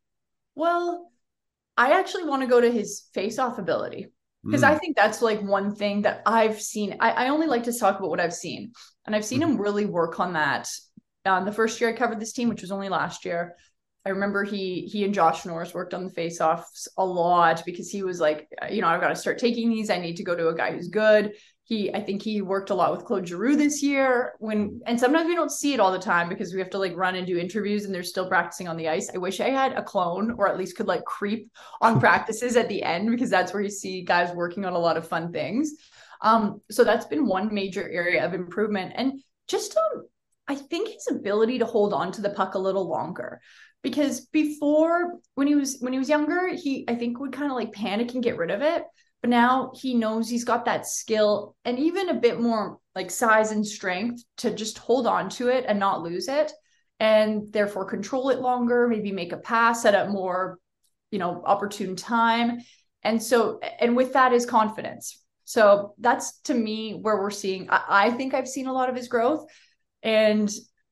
Well, 0.54 1.12
I 1.76 1.98
actually 1.98 2.24
want 2.24 2.42
to 2.42 2.48
go 2.48 2.60
to 2.60 2.70
his 2.70 3.04
face 3.14 3.38
off 3.38 3.58
ability 3.58 4.08
because 4.44 4.62
mm. 4.62 4.68
I 4.68 4.78
think 4.78 4.96
that's 4.96 5.22
like 5.22 5.40
one 5.42 5.74
thing 5.74 6.02
that 6.02 6.22
I've 6.26 6.60
seen. 6.60 6.96
I, 7.00 7.10
I 7.10 7.28
only 7.28 7.46
like 7.46 7.64
to 7.64 7.78
talk 7.78 7.98
about 7.98 8.10
what 8.10 8.20
I've 8.20 8.34
seen, 8.34 8.72
and 9.06 9.14
I've 9.14 9.24
seen 9.24 9.40
mm. 9.40 9.44
him 9.44 9.60
really 9.60 9.86
work 9.86 10.18
on 10.18 10.32
that 10.32 10.68
um, 11.24 11.44
the 11.44 11.52
first 11.52 11.80
year 11.80 11.90
I 11.90 11.94
covered 11.94 12.20
this 12.20 12.32
team, 12.32 12.48
which 12.48 12.62
was 12.62 12.72
only 12.72 12.88
last 12.88 13.24
year, 13.24 13.56
I 14.06 14.10
remember 14.10 14.42
he 14.42 14.88
he 14.90 15.04
and 15.04 15.12
Josh 15.12 15.44
Norris 15.44 15.74
worked 15.74 15.92
on 15.92 16.04
the 16.04 16.10
face-offs 16.10 16.88
a 16.96 17.04
lot 17.04 17.62
because 17.66 17.90
he 17.90 18.02
was 18.02 18.20
like, 18.20 18.48
you 18.70 18.80
know, 18.80 18.88
I've 18.88 19.02
got 19.02 19.08
to 19.08 19.16
start 19.16 19.38
taking 19.38 19.68
these. 19.68 19.90
I 19.90 19.98
need 19.98 20.16
to 20.16 20.24
go 20.24 20.34
to 20.34 20.48
a 20.48 20.54
guy 20.54 20.72
who's 20.72 20.88
good. 20.88 21.34
He, 21.64 21.92
I 21.92 22.00
think 22.00 22.22
he 22.22 22.40
worked 22.40 22.70
a 22.70 22.74
lot 22.74 22.92
with 22.92 23.04
Claude 23.04 23.28
Giroux 23.28 23.54
this 23.54 23.82
year. 23.82 24.32
When 24.38 24.80
and 24.86 24.98
sometimes 24.98 25.26
we 25.26 25.34
don't 25.34 25.52
see 25.52 25.74
it 25.74 25.80
all 25.80 25.92
the 25.92 25.98
time 25.98 26.30
because 26.30 26.54
we 26.54 26.60
have 26.60 26.70
to 26.70 26.78
like 26.78 26.96
run 26.96 27.16
and 27.16 27.26
do 27.26 27.36
interviews 27.36 27.84
and 27.84 27.94
they're 27.94 28.02
still 28.02 28.26
practicing 28.26 28.66
on 28.66 28.78
the 28.78 28.88
ice. 28.88 29.10
I 29.14 29.18
wish 29.18 29.40
I 29.40 29.50
had 29.50 29.72
a 29.72 29.82
clone 29.82 30.34
or 30.38 30.48
at 30.48 30.56
least 30.56 30.76
could 30.76 30.88
like 30.88 31.04
creep 31.04 31.50
on 31.82 32.00
practices 32.06 32.56
at 32.56 32.70
the 32.70 32.82
end 32.82 33.10
because 33.10 33.28
that's 33.28 33.52
where 33.52 33.62
you 33.62 33.68
see 33.68 34.00
guys 34.02 34.34
working 34.34 34.64
on 34.64 34.72
a 34.72 34.78
lot 34.78 34.96
of 34.96 35.06
fun 35.06 35.32
things. 35.32 35.74
Um, 36.22 36.62
so 36.70 36.82
that's 36.82 37.04
been 37.04 37.26
one 37.26 37.52
major 37.52 37.86
area 37.86 38.24
of 38.24 38.32
improvement 38.32 38.94
and 38.96 39.20
just 39.46 39.76
um 39.76 40.06
I 40.48 40.54
think 40.54 40.88
his 40.88 41.08
ability 41.10 41.58
to 41.58 41.66
hold 41.66 41.92
on 41.92 42.10
to 42.12 42.22
the 42.22 42.30
puck 42.30 42.54
a 42.54 42.58
little 42.58 42.88
longer. 42.88 43.40
Because 43.82 44.26
before 44.26 45.18
when 45.34 45.46
he 45.46 45.54
was 45.54 45.78
when 45.78 45.92
he 45.92 45.98
was 45.98 46.08
younger 46.08 46.48
he 46.48 46.84
I 46.88 46.96
think 46.96 47.20
would 47.20 47.32
kind 47.32 47.50
of 47.50 47.56
like 47.56 47.72
panic 47.72 48.14
and 48.14 48.24
get 48.24 48.36
rid 48.36 48.50
of 48.50 48.62
it. 48.62 48.82
But 49.20 49.30
now 49.30 49.72
he 49.74 49.94
knows 49.94 50.28
he's 50.28 50.44
got 50.44 50.64
that 50.64 50.86
skill 50.86 51.54
and 51.64 51.78
even 51.78 52.08
a 52.08 52.14
bit 52.14 52.40
more 52.40 52.78
like 52.94 53.10
size 53.10 53.52
and 53.52 53.66
strength 53.66 54.24
to 54.38 54.52
just 54.54 54.78
hold 54.78 55.06
on 55.06 55.28
to 55.30 55.48
it 55.48 55.64
and 55.68 55.78
not 55.78 56.02
lose 56.02 56.28
it 56.28 56.52
and 56.98 57.52
therefore 57.52 57.84
control 57.84 58.30
it 58.30 58.40
longer 58.40 58.88
maybe 58.88 59.12
make 59.12 59.32
a 59.32 59.38
pass 59.38 59.84
at 59.84 59.94
a 59.94 60.10
more 60.10 60.58
you 61.10 61.18
know 61.18 61.42
opportune 61.44 61.94
time. 61.94 62.58
And 63.02 63.22
so 63.22 63.60
and 63.80 63.96
with 63.96 64.14
that 64.14 64.32
is 64.32 64.44
confidence. 64.44 65.22
So 65.44 65.94
that's 65.98 66.40
to 66.42 66.54
me 66.54 66.98
where 67.00 67.20
we're 67.20 67.30
seeing 67.30 67.70
I, 67.70 67.84
I 67.88 68.10
think 68.10 68.34
i've 68.34 68.48
seen 68.48 68.66
a 68.66 68.72
lot 68.72 68.90
of 68.90 68.96
his 68.96 69.08
growth 69.08 69.46
and 70.02 70.50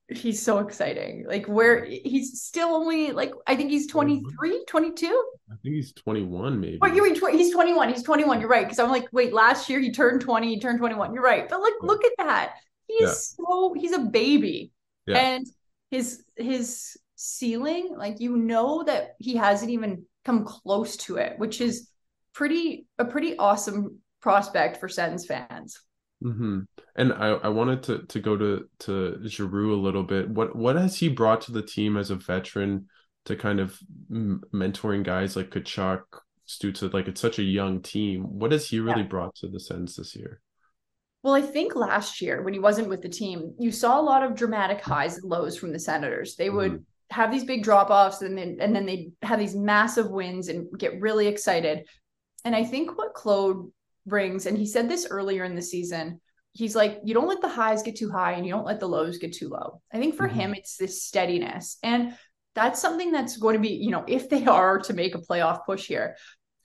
he's 0.09 0.43
so 0.43 0.59
exciting. 0.59 1.25
Like 1.27 1.47
where 1.47 1.85
he's 1.85 2.43
still 2.43 2.69
only 2.69 3.13
like 3.13 3.33
i 3.47 3.57
think 3.57 3.71
he's 3.71 3.87
23 3.87 4.65
22 4.67 5.25
i 5.51 5.55
think 5.63 5.75
he's 5.75 5.93
21 5.93 6.61
maybe. 6.61 6.79
Oh 6.83 6.87
you're 6.87 7.15
tw- 7.15 7.33
he's 7.35 7.53
21 7.53 7.89
he's 7.89 8.03
21 8.03 8.41
you're 8.41 8.49
right 8.49 8.65
because 8.65 8.79
i'm 8.79 8.91
like 8.91 9.09
wait 9.13 9.33
last 9.33 9.69
year 9.69 9.81
he 9.81 9.93
turned 9.93 10.21
20 10.21 10.49
he 10.49 10.61
turned 10.61 10.79
21 10.79 11.15
you're 11.15 11.23
right. 11.23 11.49
But 11.49 11.61
like 11.61 11.75
look 11.83 12.05
at 12.05 12.13
that. 12.19 12.55
He's 12.87 13.01
yeah. 13.01 13.15
so 13.47 13.75
he's 13.77 13.93
a 13.93 14.01
baby. 14.01 14.73
Yeah. 15.07 15.19
and 15.19 15.47
his 15.91 16.25
his 16.37 16.97
ceiling 17.15 17.95
like 17.97 18.21
you 18.21 18.37
know 18.37 18.83
that 18.85 19.15
he 19.21 19.37
hasn't 19.37 19.71
even 19.71 20.05
come 20.25 20.45
close 20.45 20.97
to 20.97 21.17
it 21.17 21.39
which 21.39 21.61
is 21.61 21.89
pretty 22.35 22.87
a 22.99 23.05
pretty 23.05 23.39
awesome 23.39 24.01
prospect 24.21 24.79
for 24.79 24.89
Sens 24.89 25.25
fans. 25.25 25.81
Mm-hmm. 26.23 26.61
And 26.97 27.13
I, 27.13 27.29
I 27.29 27.49
wanted 27.49 27.83
to 27.85 27.99
to 28.07 28.21
go 28.21 28.37
to 28.37 28.69
to 28.81 29.29
Giroux 29.29 29.75
a 29.75 29.81
little 29.81 30.03
bit. 30.03 30.29
What 30.29 30.57
what 30.57 30.77
has 30.77 30.99
he 30.99 31.09
brought 31.09 31.43
to 31.43 31.53
the 31.53 31.63
team 31.63 31.97
as 31.97 32.11
a 32.11 32.17
veteran 32.17 32.87
to 33.27 33.37
kind 33.37 33.61
of 33.61 33.79
m- 34.11 34.43
mentoring 34.53 35.03
guys 35.05 35.37
like 35.37 35.51
Tkachuk, 35.51 36.03
Stützle? 36.49 36.93
Like 36.93 37.07
it's 37.09 37.21
such 37.21 37.39
a 37.39 37.43
young 37.43 37.83
team. 37.83 38.23
What 38.23 38.53
has 38.53 38.69
he 38.69 38.81
really 38.81 39.03
yeah. 39.03 39.09
brought 39.09 39.35
to 39.37 39.49
the 39.49 39.61
Sens 39.61 39.97
this 39.97 40.17
year? 40.17 40.41
Well, 41.23 41.35
I 41.35 41.43
think 41.43 41.75
last 41.75 42.23
year 42.23 42.43
when 42.43 42.55
he 42.55 42.61
wasn't 42.61 42.89
with 42.89 43.03
the 43.03 43.09
team, 43.09 43.55
you 43.59 43.73
saw 43.73 44.01
a 44.01 44.03
lot 44.03 44.23
of 44.23 44.35
dramatic 44.35 44.81
highs 44.81 45.19
and 45.19 45.29
lows 45.29 45.59
from 45.59 45.73
the 45.73 45.79
Senators. 45.79 46.37
They 46.37 46.51
would 46.51 46.73
mm-hmm. 46.73 46.83
have 47.11 47.31
these 47.31 47.45
big 47.45 47.63
drop 47.63 47.91
offs 47.91 48.23
and 48.23 48.39
then 48.39 48.57
and 48.61 48.75
then 48.75 48.87
they 48.87 49.11
have 49.23 49.39
these 49.39 49.55
massive 49.55 50.09
wins 50.09 50.49
and 50.49 50.67
get 50.79 51.01
really 51.01 51.27
excited. 51.27 51.87
And 52.47 52.57
I 52.57 52.65
think 52.65 52.97
what 52.97 53.13
Claude 53.13 53.71
brings, 54.07 54.47
and 54.47 54.57
he 54.57 54.65
said 54.65 54.89
this 54.89 55.09
earlier 55.11 55.45
in 55.45 55.57
the 55.57 55.63
season. 55.63 56.21
He's 56.57 56.75
like, 56.75 57.01
you 57.05 57.13
don't 57.13 57.29
let 57.29 57.43
the 57.43 57.49
highs 57.49 57.83
get 57.83 57.97
too 57.97 58.11
high 58.11 58.33
and 58.33 58.47
you 58.47 58.53
don't 58.53 58.65
let 58.65 58.81
the 58.81 58.89
lows 58.89 59.19
get 59.19 59.35
too 59.35 59.49
low. 59.49 59.83
I 59.93 59.99
think 59.99 60.15
for 60.15 60.27
mm-hmm. 60.27 60.39
him, 60.39 60.55
it's 60.55 60.77
this 60.77 61.03
steadiness. 61.03 61.77
And 61.83 62.17
that's 62.55 62.81
something 62.81 63.13
that's 63.13 63.37
going 63.37 63.55
to 63.55 63.61
be, 63.61 63.75
you 63.75 63.91
know, 63.91 64.05
if 64.09 64.31
they 64.31 64.47
are 64.47 64.79
to 64.81 64.95
make 64.95 65.15
a 65.15 65.21
playoff 65.21 65.67
push 65.67 65.87
here, 65.87 66.17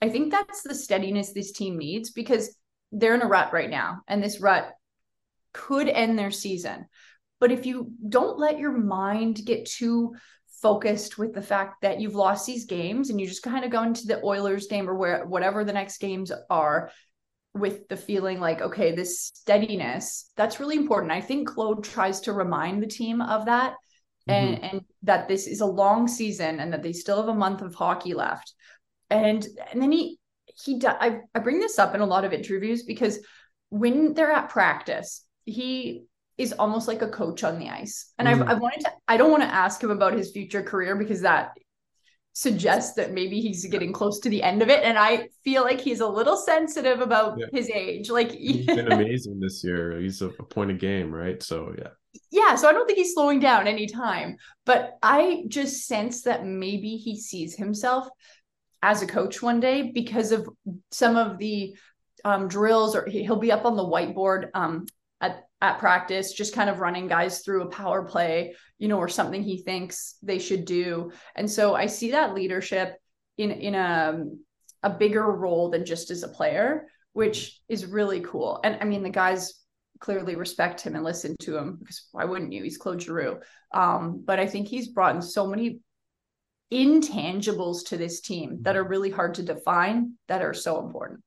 I 0.02 0.10
think 0.10 0.32
that's 0.32 0.64
the 0.64 0.74
steadiness 0.74 1.34
this 1.34 1.52
team 1.52 1.78
needs 1.78 2.12
because 2.12 2.56
they're 2.92 3.16
in 3.16 3.22
a 3.22 3.28
rut 3.28 3.54
right 3.54 3.70
now. 3.70 4.02
And 4.08 4.24
this 4.24 4.40
rut 4.40 4.72
could 5.54 5.90
end 5.90 6.18
their 6.18 6.32
season. 6.32 6.86
But 7.40 7.52
if 7.52 7.66
you 7.66 7.92
don't 8.08 8.40
let 8.40 8.60
your 8.60 8.72
mind 8.72 9.42
get 9.46 9.66
too 9.66 10.16
focused 10.62 11.18
with 11.18 11.34
the 11.34 11.42
fact 11.42 11.82
that 11.82 12.00
you've 12.00 12.16
lost 12.16 12.46
these 12.46 12.66
games 12.66 13.10
and 13.10 13.20
you 13.20 13.28
just 13.28 13.44
kind 13.44 13.66
of 13.66 13.72
go 13.72 13.84
into 13.84 14.06
the 14.06 14.24
Oilers 14.24 14.68
game 14.68 14.90
or 14.90 14.96
where 14.96 15.26
whatever 15.26 15.64
the 15.64 15.74
next 15.74 15.98
games 15.98 16.32
are 16.50 16.92
with 17.54 17.88
the 17.90 17.98
feeling 17.98 18.40
like 18.40 18.62
okay 18.62 18.94
this 18.96 19.20
steadiness 19.20 20.32
that's 20.38 20.60
really 20.60 20.78
important 20.78 21.12
i 21.12 21.20
think 21.20 21.50
claude 21.50 21.84
tries 21.84 22.22
to 22.22 22.32
remind 22.32 22.82
the 22.82 22.88
team 22.88 23.22
of 23.22 23.46
that 23.46 23.74
and 24.28 24.56
mm-hmm. 24.56 24.64
and 24.64 24.82
that 25.04 25.28
this 25.28 25.48
is 25.48 25.62
a 25.62 25.66
long 25.66 26.08
season 26.08 26.60
and 26.60 26.72
that 26.72 26.84
they 26.84 26.94
still 26.94 27.18
have 27.18 27.28
a 27.28 27.34
month 27.34 27.62
of 27.62 27.76
hockey 27.76 28.14
left 28.14 28.54
and 29.10 29.46
and 29.72 29.82
then 29.82 29.92
he 29.92 30.18
he 30.46 30.82
I, 30.86 31.20
I 31.36 31.40
bring 31.40 31.60
this 31.60 31.80
up 31.80 31.94
in 31.96 32.02
a 32.02 32.06
lot 32.06 32.26
of 32.26 32.34
interviews 32.34 32.84
because 32.84 33.20
when 33.70 34.14
they're 34.14 34.32
at 34.32 34.50
practice 34.50 35.26
he 35.46 36.04
is 36.38 36.54
almost 36.54 36.88
like 36.88 37.02
a 37.02 37.10
coach 37.10 37.44
on 37.44 37.60
the 37.60 37.70
ice 37.70 38.14
and 38.18 38.28
mm-hmm. 38.28 38.44
I've, 38.44 38.50
I've 38.50 38.62
wanted 38.62 38.82
to 38.82 38.92
i 39.08 39.18
don't 39.18 39.32
want 39.32 39.44
to 39.44 39.54
ask 39.54 39.84
him 39.84 39.92
about 39.92 40.14
his 40.14 40.32
future 40.32 40.64
career 40.64 40.96
because 40.96 41.22
that 41.22 41.52
suggests 42.42 42.96
that 42.96 43.14
maybe 43.14 43.40
he's 43.40 43.68
getting 43.68 43.94
close 43.94 44.20
to 44.20 44.28
the 44.28 44.42
end 44.42 44.64
of 44.64 44.70
it. 44.70 44.84
And 44.84 44.98
I 44.98 45.30
feel 45.44 45.62
like 45.62 45.80
he's 45.80 46.00
a 46.00 46.08
little 46.08 46.36
sensitive 46.36 47.00
about 47.00 47.38
yeah. 47.38 47.46
his 47.54 47.70
age. 47.70 48.10
Like 48.10 48.32
he's 48.32 48.66
been 48.80 48.92
amazing 48.92 49.40
this 49.40 49.64
year. 49.64 50.00
He's 50.00 50.24
a, 50.24 50.30
a 50.30 50.44
point 50.44 50.72
of 50.72 50.80
game, 50.80 51.14
right? 51.14 51.42
So 51.44 51.76
yeah. 51.78 51.90
Yeah, 52.32 52.56
so 52.56 52.68
I 52.68 52.74
don't 52.74 52.88
think 52.88 52.98
he's 52.98 53.14
slowing 53.14 53.40
down 53.40 53.68
anytime. 53.68 54.38
But 54.66 54.98
I 55.04 55.44
just 55.50 55.86
sense 55.86 56.24
that 56.24 56.44
maybe 56.44 56.98
he 56.98 57.16
sees 57.16 57.56
himself 57.56 58.08
as 58.82 59.04
a 59.04 59.08
coach 59.08 59.44
one 59.44 59.60
day 59.60 59.92
because 59.94 60.32
of 60.32 60.50
some 60.90 61.18
of 61.18 61.38
the 61.38 61.76
um, 62.26 62.48
drills, 62.48 62.96
or 62.96 63.06
he'll 63.06 63.36
be 63.36 63.52
up 63.52 63.66
on 63.66 63.76
the 63.76 63.86
whiteboard 63.86 64.50
um, 64.56 64.88
at 65.62 65.80
practice, 65.80 66.34
just 66.34 66.56
kind 66.56 66.70
of 66.70 66.80
running 66.80 67.08
guys 67.08 67.40
through 67.40 67.64
a 67.64 67.70
power 67.70 68.04
play, 68.04 68.56
you 68.80 68.88
know, 68.88 68.98
or 68.98 69.08
something 69.08 69.44
he 69.44 69.62
thinks 69.62 70.16
they 70.24 70.40
should 70.40 70.66
do. 70.66 71.12
And 71.36 71.50
so 71.50 71.76
I 71.76 71.86
see 71.86 72.12
that 72.12 72.34
leadership 72.34 72.96
in 73.38 73.52
in 73.52 73.76
a 73.76 74.24
a 74.84 74.90
bigger 74.90 75.24
role 75.24 75.70
than 75.70 75.86
just 75.86 76.10
as 76.10 76.24
a 76.24 76.28
player, 76.28 76.88
which 77.14 77.62
is 77.70 77.86
really 77.86 78.22
cool. 78.22 78.60
And 78.64 78.78
I 78.82 78.86
mean, 78.86 79.04
the 79.04 79.10
guys 79.10 79.54
clearly 80.00 80.36
respect 80.36 80.82
him 80.82 80.96
and 80.96 81.04
listen 81.04 81.36
to 81.42 81.56
him 81.56 81.78
because 81.80 82.08
why 82.12 82.26
wouldn't 82.26 82.52
you? 82.52 82.64
He's 82.64 82.78
Claude 82.78 83.02
Giroux. 83.02 83.40
Um, 83.72 84.24
but 84.26 84.40
I 84.40 84.48
think 84.48 84.68
he's 84.68 84.88
brought 84.88 85.16
in 85.16 85.22
so 85.22 85.46
many 85.46 85.80
intangibles 86.74 87.86
to 87.88 87.98
this 87.98 88.22
team 88.22 88.60
that 88.64 88.76
are 88.76 88.84
really 88.84 89.12
hard 89.12 89.36
to 89.36 89.44
define 89.44 90.14
that 90.28 90.42
are 90.42 90.54
so 90.54 90.84
important. 90.84 91.22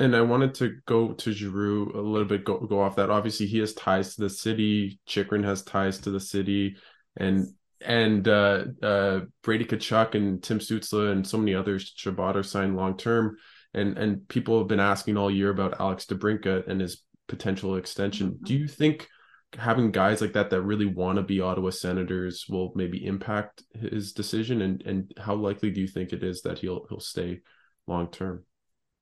And 0.00 0.14
I 0.14 0.20
wanted 0.20 0.54
to 0.56 0.76
go 0.86 1.12
to 1.12 1.32
Giroux 1.32 1.90
a 1.92 2.00
little 2.00 2.28
bit, 2.28 2.44
go, 2.44 2.58
go 2.60 2.80
off 2.80 2.96
that. 2.96 3.10
Obviously, 3.10 3.46
he 3.46 3.58
has 3.58 3.74
ties 3.74 4.14
to 4.14 4.22
the 4.22 4.30
city. 4.30 5.00
Chychrun 5.06 5.42
has 5.42 5.62
ties 5.62 5.98
to 5.98 6.10
the 6.10 6.20
city, 6.20 6.76
and 7.16 7.48
and 7.80 8.26
uh, 8.28 8.64
uh, 8.82 9.20
Brady 9.42 9.64
Tkachuk 9.64 10.14
and 10.14 10.42
Tim 10.42 10.60
Stützle 10.60 11.10
and 11.10 11.26
so 11.26 11.38
many 11.38 11.54
others. 11.54 11.92
Chabot 11.96 12.36
are 12.36 12.44
signed 12.44 12.76
long 12.76 12.96
term, 12.96 13.36
and 13.74 13.98
and 13.98 14.28
people 14.28 14.58
have 14.58 14.68
been 14.68 14.80
asking 14.80 15.16
all 15.16 15.30
year 15.30 15.50
about 15.50 15.80
Alex 15.80 16.06
DeBrincat 16.06 16.68
and 16.68 16.80
his 16.80 17.02
potential 17.26 17.76
extension. 17.76 18.30
Mm-hmm. 18.30 18.44
Do 18.44 18.54
you 18.54 18.68
think 18.68 19.08
having 19.56 19.90
guys 19.90 20.20
like 20.20 20.34
that 20.34 20.50
that 20.50 20.62
really 20.62 20.86
want 20.86 21.16
to 21.16 21.22
be 21.22 21.40
Ottawa 21.40 21.70
Senators 21.70 22.46
will 22.48 22.72
maybe 22.76 23.04
impact 23.04 23.64
his 23.74 24.12
decision? 24.12 24.62
And 24.62 24.82
and 24.82 25.12
how 25.18 25.34
likely 25.34 25.70
do 25.70 25.80
you 25.80 25.88
think 25.88 26.12
it 26.12 26.22
is 26.22 26.42
that 26.42 26.60
he'll 26.60 26.86
he'll 26.88 27.00
stay 27.00 27.40
long 27.86 28.10
term? 28.10 28.44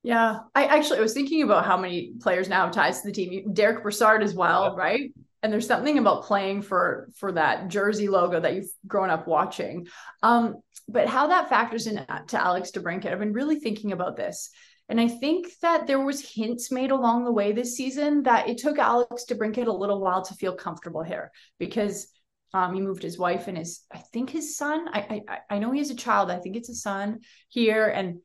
Yeah, 0.07 0.39
I 0.55 0.67
actually 0.67 0.99
I 0.99 1.01
was 1.01 1.13
thinking 1.13 1.43
about 1.43 1.65
how 1.65 1.75
many 1.75 2.13
players 2.21 2.47
now 2.47 2.63
have 2.63 2.73
ties 2.73 3.01
to 3.01 3.07
the 3.07 3.11
team. 3.11 3.51
Derick 3.51 3.83
Brassard 3.83 4.23
as 4.23 4.33
well, 4.33 4.73
yeah. 4.73 4.81
right? 4.81 5.13
And 5.43 5.51
there's 5.51 5.67
something 5.67 5.97
about 5.97 6.23
playing 6.23 6.61
for 6.61 7.09
for 7.17 7.33
that 7.33 7.67
jersey 7.67 8.07
logo 8.07 8.39
that 8.39 8.55
you've 8.55 8.71
grown 8.87 9.09
up 9.09 9.27
watching. 9.27 9.87
Um, 10.23 10.61
but 10.87 11.09
how 11.09 11.27
that 11.27 11.49
factors 11.49 11.87
in 11.87 11.97
to 12.27 12.41
Alex 12.41 12.71
DeBrincat, 12.71 13.11
I've 13.11 13.19
been 13.19 13.33
really 13.33 13.59
thinking 13.59 13.91
about 13.91 14.15
this. 14.15 14.49
And 14.87 15.01
I 15.01 15.09
think 15.09 15.49
that 15.61 15.87
there 15.87 15.99
was 15.99 16.21
hints 16.21 16.71
made 16.71 16.91
along 16.91 17.25
the 17.25 17.33
way 17.33 17.51
this 17.51 17.75
season 17.75 18.23
that 18.23 18.47
it 18.47 18.59
took 18.59 18.77
Alex 18.77 19.25
DeBrincat 19.29 19.67
a 19.67 19.71
little 19.73 19.99
while 19.99 20.23
to 20.23 20.33
feel 20.35 20.55
comfortable 20.55 21.03
here 21.03 21.33
because 21.59 22.07
um, 22.53 22.73
he 22.73 22.79
moved 22.79 23.03
his 23.03 23.19
wife 23.19 23.49
and 23.49 23.57
his, 23.57 23.81
I 23.91 23.97
think 24.13 24.29
his 24.29 24.55
son. 24.55 24.87
I, 24.87 25.21
I 25.27 25.55
I 25.55 25.59
know 25.59 25.71
he 25.71 25.79
has 25.79 25.89
a 25.89 25.95
child. 25.95 26.31
I 26.31 26.39
think 26.39 26.55
it's 26.55 26.69
a 26.69 26.75
son 26.75 27.19
here, 27.49 27.87
and 27.87 28.19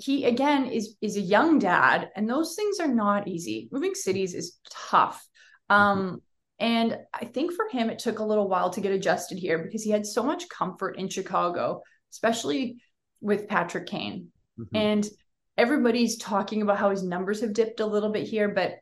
he 0.00 0.24
again 0.24 0.66
is 0.66 0.96
is 1.00 1.16
a 1.16 1.20
young 1.20 1.58
dad 1.58 2.10
and 2.16 2.28
those 2.28 2.54
things 2.54 2.80
are 2.80 2.88
not 2.88 3.28
easy. 3.28 3.68
Moving 3.70 3.94
cities 3.94 4.34
is 4.34 4.58
tough. 4.70 5.26
Um 5.68 6.20
and 6.60 6.98
i 7.14 7.24
think 7.24 7.52
for 7.52 7.66
him 7.68 7.90
it 7.90 7.98
took 7.98 8.18
a 8.18 8.24
little 8.24 8.48
while 8.48 8.70
to 8.70 8.80
get 8.80 8.92
adjusted 8.92 9.38
here 9.38 9.58
because 9.58 9.82
he 9.82 9.90
had 9.90 10.06
so 10.06 10.22
much 10.22 10.48
comfort 10.48 10.96
in 10.96 11.08
chicago 11.08 11.82
especially 12.12 12.76
with 13.20 13.48
patrick 13.48 13.86
kane. 13.86 14.28
Mm-hmm. 14.58 14.76
and 14.76 15.08
everybody's 15.56 16.18
talking 16.18 16.62
about 16.62 16.76
how 16.76 16.90
his 16.90 17.02
numbers 17.02 17.40
have 17.40 17.54
dipped 17.54 17.80
a 17.80 17.86
little 17.86 18.10
bit 18.10 18.28
here 18.28 18.48
but 18.48 18.74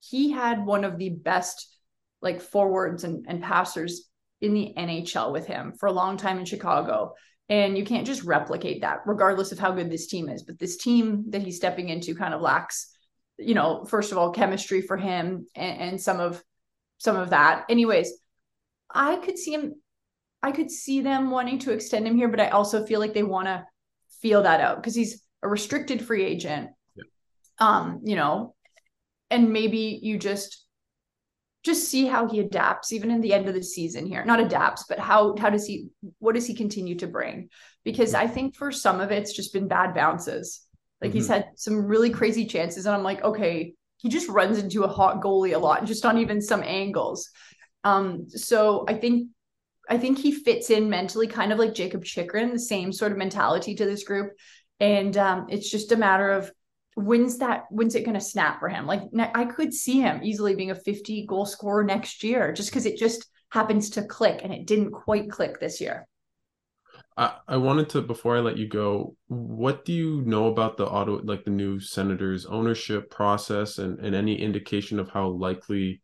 he 0.00 0.30
had 0.30 0.64
one 0.64 0.84
of 0.84 0.98
the 0.98 1.10
best 1.10 1.74
like 2.20 2.40
forwards 2.40 3.04
and, 3.04 3.24
and 3.28 3.42
passers 3.42 4.08
in 4.40 4.54
the 4.54 4.74
nhl 4.76 5.32
with 5.32 5.46
him 5.46 5.72
for 5.80 5.86
a 5.86 5.92
long 5.92 6.16
time 6.16 6.38
in 6.38 6.44
chicago 6.44 7.14
and 7.48 7.78
you 7.78 7.84
can't 7.84 8.06
just 8.06 8.24
replicate 8.24 8.82
that, 8.82 9.00
regardless 9.06 9.52
of 9.52 9.58
how 9.58 9.72
good 9.72 9.90
this 9.90 10.06
team 10.06 10.28
is. 10.28 10.42
But 10.42 10.58
this 10.58 10.76
team 10.76 11.24
that 11.30 11.42
he's 11.42 11.56
stepping 11.56 11.88
into 11.88 12.14
kind 12.14 12.34
of 12.34 12.40
lacks, 12.40 12.94
you 13.38 13.54
know, 13.54 13.84
first 13.84 14.12
of 14.12 14.18
all, 14.18 14.32
chemistry 14.32 14.82
for 14.82 14.96
him 14.96 15.46
and, 15.54 15.80
and 15.80 16.00
some 16.00 16.20
of 16.20 16.42
some 16.98 17.16
of 17.16 17.30
that. 17.30 17.64
Anyways, 17.68 18.12
I 18.90 19.16
could 19.16 19.38
see 19.38 19.52
him, 19.52 19.74
I 20.42 20.52
could 20.52 20.70
see 20.70 21.00
them 21.00 21.30
wanting 21.30 21.60
to 21.60 21.72
extend 21.72 22.06
him 22.06 22.16
here, 22.16 22.28
but 22.28 22.40
I 22.40 22.48
also 22.48 22.84
feel 22.84 23.00
like 23.00 23.14
they 23.14 23.22
want 23.22 23.46
to 23.46 23.64
feel 24.20 24.42
that 24.42 24.60
out 24.60 24.76
because 24.76 24.94
he's 24.94 25.22
a 25.42 25.48
restricted 25.48 26.02
free 26.02 26.24
agent. 26.24 26.70
Yeah. 26.96 27.04
Um, 27.60 28.00
you 28.04 28.16
know, 28.16 28.54
and 29.30 29.52
maybe 29.52 30.00
you 30.02 30.18
just 30.18 30.64
just 31.68 31.88
see 31.88 32.06
how 32.06 32.26
he 32.26 32.40
adapts 32.40 32.92
even 32.92 33.10
in 33.10 33.20
the 33.20 33.34
end 33.34 33.46
of 33.46 33.54
the 33.54 33.62
season 33.62 34.06
here. 34.06 34.24
Not 34.24 34.40
adapts 34.40 34.84
but 34.88 34.98
how 34.98 35.36
how 35.36 35.50
does 35.50 35.66
he 35.66 35.88
what 36.18 36.34
does 36.34 36.46
he 36.46 36.54
continue 36.54 36.96
to 36.96 37.06
bring? 37.06 37.50
Because 37.84 38.14
i 38.14 38.26
think 38.26 38.56
for 38.56 38.72
some 38.72 39.00
of 39.00 39.10
it's 39.10 39.34
just 39.34 39.52
been 39.52 39.68
bad 39.68 39.94
bounces. 39.94 40.66
Like 41.00 41.10
mm-hmm. 41.10 41.18
he's 41.18 41.28
had 41.28 41.50
some 41.56 41.84
really 41.84 42.10
crazy 42.10 42.46
chances 42.46 42.86
and 42.86 42.94
i'm 42.96 43.02
like 43.02 43.22
okay 43.22 43.74
he 43.98 44.08
just 44.08 44.28
runs 44.28 44.58
into 44.58 44.84
a 44.84 44.88
hot 44.88 45.20
goalie 45.20 45.54
a 45.54 45.58
lot 45.58 45.84
just 45.84 46.06
on 46.06 46.18
even 46.18 46.40
some 46.40 46.62
angles. 46.62 47.30
Um 47.84 48.28
so 48.28 48.84
i 48.88 48.94
think 48.94 49.28
i 49.88 49.98
think 49.98 50.18
he 50.18 50.32
fits 50.32 50.70
in 50.70 50.88
mentally 50.88 51.26
kind 51.26 51.52
of 51.52 51.58
like 51.58 51.74
jakob 51.74 52.04
chychrun 52.04 52.52
the 52.52 52.58
same 52.58 52.92
sort 52.92 53.12
of 53.12 53.18
mentality 53.18 53.74
to 53.74 53.84
this 53.84 54.04
group. 54.04 54.32
And 54.80 55.16
um 55.16 55.46
it's 55.50 55.70
just 55.70 55.92
a 55.92 55.96
matter 55.96 56.30
of 56.30 56.50
when's 56.98 57.38
that 57.38 57.64
when's 57.70 57.94
it 57.94 58.04
going 58.04 58.18
to 58.18 58.20
snap 58.20 58.58
for 58.58 58.68
him 58.68 58.86
like 58.86 59.02
i 59.34 59.44
could 59.44 59.72
see 59.72 60.00
him 60.00 60.20
easily 60.22 60.54
being 60.54 60.70
a 60.70 60.74
50 60.74 61.26
goal 61.26 61.46
scorer 61.46 61.84
next 61.84 62.24
year 62.24 62.52
just 62.52 62.70
because 62.70 62.86
it 62.86 62.98
just 62.98 63.28
happens 63.50 63.90
to 63.90 64.02
click 64.02 64.40
and 64.42 64.52
it 64.52 64.66
didn't 64.66 64.90
quite 64.90 65.30
click 65.30 65.60
this 65.60 65.80
year 65.80 66.06
I, 67.16 67.56
wanted 67.56 67.88
to 67.90 68.02
before 68.02 68.36
I 68.36 68.40
let 68.40 68.58
you 68.58 68.68
go, 68.68 69.16
what 69.26 69.84
do 69.84 69.92
you 69.92 70.22
know 70.22 70.46
about 70.46 70.76
the 70.76 70.86
auto 70.86 71.20
like 71.24 71.42
the 71.42 71.50
new 71.50 71.80
senators 71.80 72.46
ownership 72.46 73.10
process 73.10 73.78
and, 73.78 73.98
and 73.98 74.14
any 74.14 74.40
indication 74.40 75.00
of 75.00 75.10
how 75.10 75.26
likely 75.26 76.00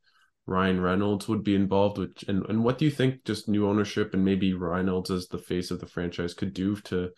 Ryan 0.46 0.80
Reynolds 0.80 1.28
would 1.28 1.44
be 1.44 1.54
involved 1.54 1.98
with 1.98 2.16
and, 2.26 2.44
and 2.46 2.64
what 2.64 2.78
do 2.78 2.84
you 2.84 2.90
think 2.90 3.24
just 3.24 3.48
new 3.48 3.68
ownership 3.68 4.12
and 4.12 4.24
maybe 4.24 4.54
Reynolds 4.54 5.12
as 5.12 5.28
the 5.28 5.38
face 5.38 5.70
of 5.70 5.78
the 5.78 5.86
franchise 5.86 6.34
could 6.34 6.52
do 6.52 6.74
to 6.80 7.10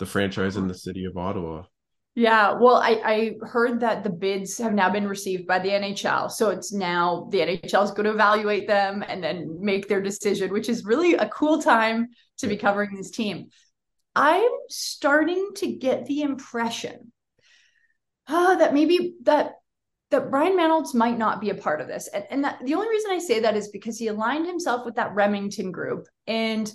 the 0.00 0.06
franchise 0.06 0.56
in 0.56 0.66
the 0.66 0.74
city 0.74 1.04
of 1.04 1.16
Ottawa? 1.16 1.62
Yeah, 2.18 2.54
well, 2.54 2.78
I, 2.78 3.00
I 3.04 3.46
heard 3.46 3.78
that 3.78 4.02
the 4.02 4.10
bids 4.10 4.58
have 4.58 4.74
now 4.74 4.90
been 4.90 5.06
received 5.06 5.46
by 5.46 5.60
the 5.60 5.68
NHL. 5.68 6.28
So 6.32 6.50
it's 6.50 6.72
now 6.72 7.28
the 7.30 7.38
NHL 7.38 7.84
is 7.84 7.92
going 7.92 8.06
to 8.06 8.10
evaluate 8.10 8.66
them 8.66 9.04
and 9.06 9.22
then 9.22 9.58
make 9.60 9.86
their 9.86 10.02
decision, 10.02 10.52
which 10.52 10.68
is 10.68 10.84
really 10.84 11.14
a 11.14 11.28
cool 11.28 11.62
time 11.62 12.08
to 12.38 12.48
be 12.48 12.56
covering 12.56 12.96
this 12.96 13.12
team. 13.12 13.50
I'm 14.16 14.50
starting 14.68 15.50
to 15.58 15.76
get 15.76 16.06
the 16.06 16.22
impression 16.22 17.12
uh, 18.26 18.56
that 18.56 18.74
maybe 18.74 19.14
that 19.22 19.52
that 20.10 20.28
Ryan 20.28 20.56
Reynolds 20.56 20.94
might 20.94 21.18
not 21.18 21.40
be 21.40 21.50
a 21.50 21.54
part 21.54 21.80
of 21.80 21.86
this. 21.86 22.08
And, 22.08 22.24
and 22.30 22.42
that, 22.42 22.58
the 22.64 22.74
only 22.74 22.88
reason 22.88 23.12
I 23.12 23.18
say 23.18 23.38
that 23.40 23.56
is 23.56 23.68
because 23.68 23.96
he 23.96 24.08
aligned 24.08 24.46
himself 24.46 24.84
with 24.84 24.96
that 24.96 25.14
Remington 25.14 25.70
group. 25.70 26.08
And 26.26 26.68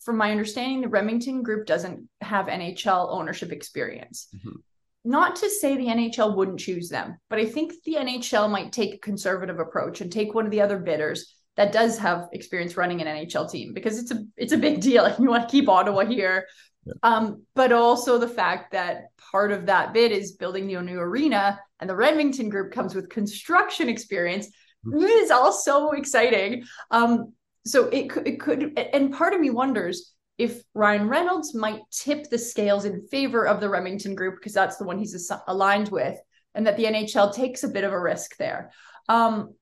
from 0.00 0.16
my 0.16 0.32
understanding, 0.32 0.80
the 0.80 0.88
Remington 0.88 1.44
group 1.44 1.66
doesn't 1.66 2.08
have 2.22 2.46
NHL 2.46 3.12
ownership 3.12 3.52
experience. 3.52 4.26
Mm-hmm 4.34 4.56
not 5.04 5.36
to 5.36 5.48
say 5.48 5.76
the 5.76 5.86
NHL 5.86 6.36
wouldn't 6.36 6.60
choose 6.60 6.88
them, 6.88 7.18
but 7.30 7.38
I 7.38 7.46
think 7.46 7.72
the 7.84 7.94
NHL 7.94 8.50
might 8.50 8.72
take 8.72 8.94
a 8.94 8.98
conservative 8.98 9.58
approach 9.58 10.00
and 10.00 10.12
take 10.12 10.34
one 10.34 10.44
of 10.44 10.50
the 10.50 10.60
other 10.60 10.78
bidders 10.78 11.34
that 11.56 11.72
does 11.72 11.98
have 11.98 12.28
experience 12.32 12.76
running 12.76 13.00
an 13.00 13.06
NHL 13.06 13.50
team 13.50 13.72
because 13.74 13.98
it's 13.98 14.10
a 14.10 14.24
it's 14.36 14.52
a 14.52 14.58
big 14.58 14.80
deal. 14.80 15.04
and 15.04 15.18
you 15.18 15.30
want 15.30 15.48
to 15.48 15.52
keep 15.52 15.68
Ottawa 15.68 16.04
here. 16.04 16.46
Yeah. 16.84 16.94
Um, 17.02 17.44
but 17.54 17.72
also 17.72 18.18
the 18.18 18.28
fact 18.28 18.72
that 18.72 19.08
part 19.30 19.52
of 19.52 19.66
that 19.66 19.92
bid 19.92 20.12
is 20.12 20.32
building 20.32 20.66
the 20.66 20.80
new 20.80 20.98
arena 20.98 21.60
and 21.78 21.88
the 21.88 21.96
Remington 21.96 22.48
group 22.48 22.72
comes 22.72 22.94
with 22.94 23.10
construction 23.10 23.88
experience. 23.88 24.46
Mm-hmm. 24.86 25.02
It 25.02 25.10
is 25.10 25.30
all 25.30 25.52
so 25.52 25.92
exciting. 25.92 26.64
Um, 26.90 27.34
so 27.66 27.88
it 27.88 28.10
it 28.24 28.40
could, 28.40 28.78
and 28.78 29.12
part 29.12 29.34
of 29.34 29.40
me 29.40 29.50
wonders 29.50 30.14
if 30.40 30.62
Ryan 30.72 31.06
Reynolds 31.06 31.54
might 31.54 31.82
tip 31.92 32.30
the 32.30 32.38
scales 32.38 32.86
in 32.86 33.06
favor 33.08 33.46
of 33.46 33.60
the 33.60 33.68
Remington 33.68 34.14
group 34.14 34.36
because 34.36 34.54
that's 34.54 34.78
the 34.78 34.84
one 34.84 34.98
he's 34.98 35.30
aligned 35.46 35.90
with, 35.90 36.18
and 36.54 36.66
that 36.66 36.78
the 36.78 36.84
NHL 36.84 37.34
takes 37.34 37.62
a 37.62 37.68
bit 37.68 37.84
of 37.84 37.92
a 37.92 38.00
risk 38.00 38.38
there. 38.38 38.72
Um, 39.06 39.54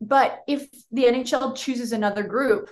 but 0.00 0.40
if 0.48 0.66
the 0.90 1.04
NHL 1.04 1.54
chooses 1.54 1.92
another 1.92 2.22
group, 2.22 2.70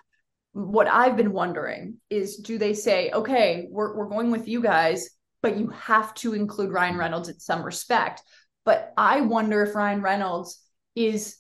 what 0.53 0.89
I've 0.89 1.15
been 1.15 1.33
wondering 1.33 1.99
is 2.09 2.39
do 2.39 2.57
they 2.57 2.73
say, 2.73 3.11
okay, 3.11 3.69
we're, 3.71 3.99
we're 3.99 4.09
going 4.09 4.31
with 4.31 4.49
you 4.49 4.63
guys, 4.63 5.11
but 5.43 5.59
you 5.59 5.69
have 5.69 6.15
to 6.15 6.33
include 6.33 6.73
Ryan 6.73 6.97
Reynolds 6.97 7.29
in 7.29 7.39
some 7.39 7.63
respect? 7.63 8.23
But 8.65 8.95
I 8.97 9.21
wonder 9.21 9.63
if 9.63 9.75
Ryan 9.75 10.01
Reynolds 10.01 10.59
is, 10.95 11.37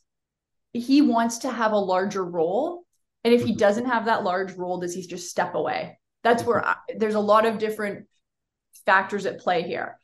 he 0.74 1.00
wants 1.00 1.38
to 1.38 1.50
have 1.50 1.72
a 1.72 1.78
larger 1.78 2.22
role. 2.22 2.84
And 3.24 3.32
if 3.32 3.44
he 3.44 3.52
mm-hmm. 3.52 3.58
doesn't 3.58 3.86
have 3.86 4.04
that 4.04 4.24
large 4.24 4.52
role, 4.52 4.78
does 4.78 4.94
he 4.94 5.06
just 5.06 5.30
step 5.30 5.54
away? 5.54 5.98
That's 6.22 6.44
where 6.44 6.64
I, 6.64 6.76
there's 6.96 7.14
a 7.14 7.20
lot 7.20 7.46
of 7.46 7.58
different 7.58 8.06
factors 8.86 9.26
at 9.26 9.40
play 9.40 9.62
here. 9.62 9.98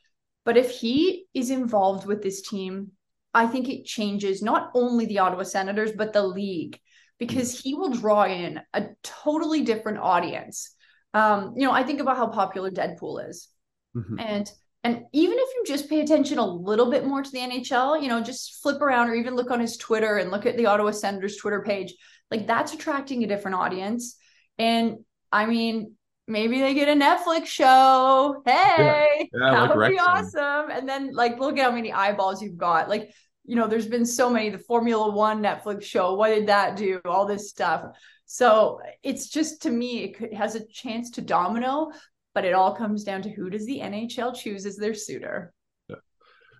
But 0.45 0.57
if 0.57 0.71
he 0.71 1.25
is 1.33 1.49
involved 1.49 2.05
with 2.05 2.21
this 2.21 2.41
team, 2.41 2.91
I 3.33 3.45
think 3.45 3.69
it 3.69 3.85
changes 3.85 4.41
not 4.41 4.71
only 4.73 5.05
the 5.05 5.19
Ottawa 5.19 5.43
Senators, 5.43 5.91
but 5.95 6.13
the 6.13 6.25
league 6.25 6.79
because 7.19 7.59
he 7.59 7.75
will 7.75 7.91
draw 7.91 8.23
in 8.25 8.61
a 8.73 8.87
totally 9.03 9.61
different 9.61 9.99
audience. 9.99 10.73
Um, 11.13 11.53
you 11.55 11.67
know, 11.67 11.71
I 11.73 11.83
think 11.83 11.99
about 11.99 12.17
how 12.17 12.27
popular 12.27 12.71
Deadpool 12.71 13.29
is. 13.29 13.49
Mm-hmm. 13.95 14.19
And 14.19 14.51
and 14.85 15.03
even 15.11 15.37
if 15.37 15.49
you 15.55 15.63
just 15.67 15.89
pay 15.89 15.99
attention 15.99 16.37
a 16.37 16.45
little 16.45 16.89
bit 16.89 17.05
more 17.05 17.21
to 17.21 17.29
the 17.29 17.39
NHL, 17.39 18.01
you 18.01 18.07
know, 18.07 18.21
just 18.21 18.61
flip 18.61 18.81
around 18.81 19.09
or 19.09 19.15
even 19.15 19.35
look 19.35 19.51
on 19.51 19.59
his 19.59 19.75
Twitter 19.75 20.17
and 20.17 20.31
look 20.31 20.45
at 20.45 20.55
the 20.55 20.67
Ottawa 20.67 20.91
Senators 20.91 21.35
Twitter 21.35 21.61
page, 21.61 21.93
like 22.31 22.47
that's 22.47 22.73
attracting 22.73 23.21
a 23.23 23.27
different 23.27 23.55
audience. 23.55 24.15
And 24.57 24.99
I 25.33 25.47
mean, 25.47 25.95
maybe 26.29 26.61
they 26.61 26.73
get 26.73 26.87
a 26.87 26.99
Netflix 26.99 27.47
show. 27.47 28.41
Hey, 28.45 29.29
yeah. 29.33 29.39
Yeah, 29.41 29.51
that 29.51 29.69
like 29.69 29.75
would 29.75 29.89
be 29.89 29.99
awesome. 29.99 30.69
And 30.71 30.87
then 30.87 31.13
like 31.13 31.39
look 31.39 31.57
at 31.57 31.65
how 31.65 31.71
many 31.71 31.91
eyeballs 31.91 32.41
you've 32.41 32.57
got. 32.57 32.87
Like, 32.87 33.11
you 33.45 33.55
know, 33.55 33.67
there's 33.67 33.87
been 33.87 34.05
so 34.05 34.29
many, 34.29 34.49
the 34.49 34.59
Formula 34.59 35.11
One 35.11 35.41
Netflix 35.41 35.83
show. 35.83 36.13
What 36.13 36.29
did 36.29 36.47
that 36.47 36.77
do? 36.77 37.01
All 37.03 37.25
this 37.25 37.49
stuff. 37.49 37.83
So 38.25 38.79
it's 39.01 39.29
just 39.29 39.63
to 39.63 39.71
me, 39.71 40.03
it 40.03 40.17
could, 40.17 40.33
has 40.33 40.53
a 40.53 40.65
chance 40.67 41.09
to 41.11 41.21
domino, 41.21 41.91
but 42.35 42.45
it 42.45 42.53
all 42.53 42.75
comes 42.75 43.03
down 43.03 43.23
to 43.23 43.29
who 43.31 43.49
does 43.49 43.65
the 43.65 43.79
NHL 43.79 44.35
choose 44.35 44.67
as 44.67 44.77
their 44.77 44.93
suitor. 44.93 45.51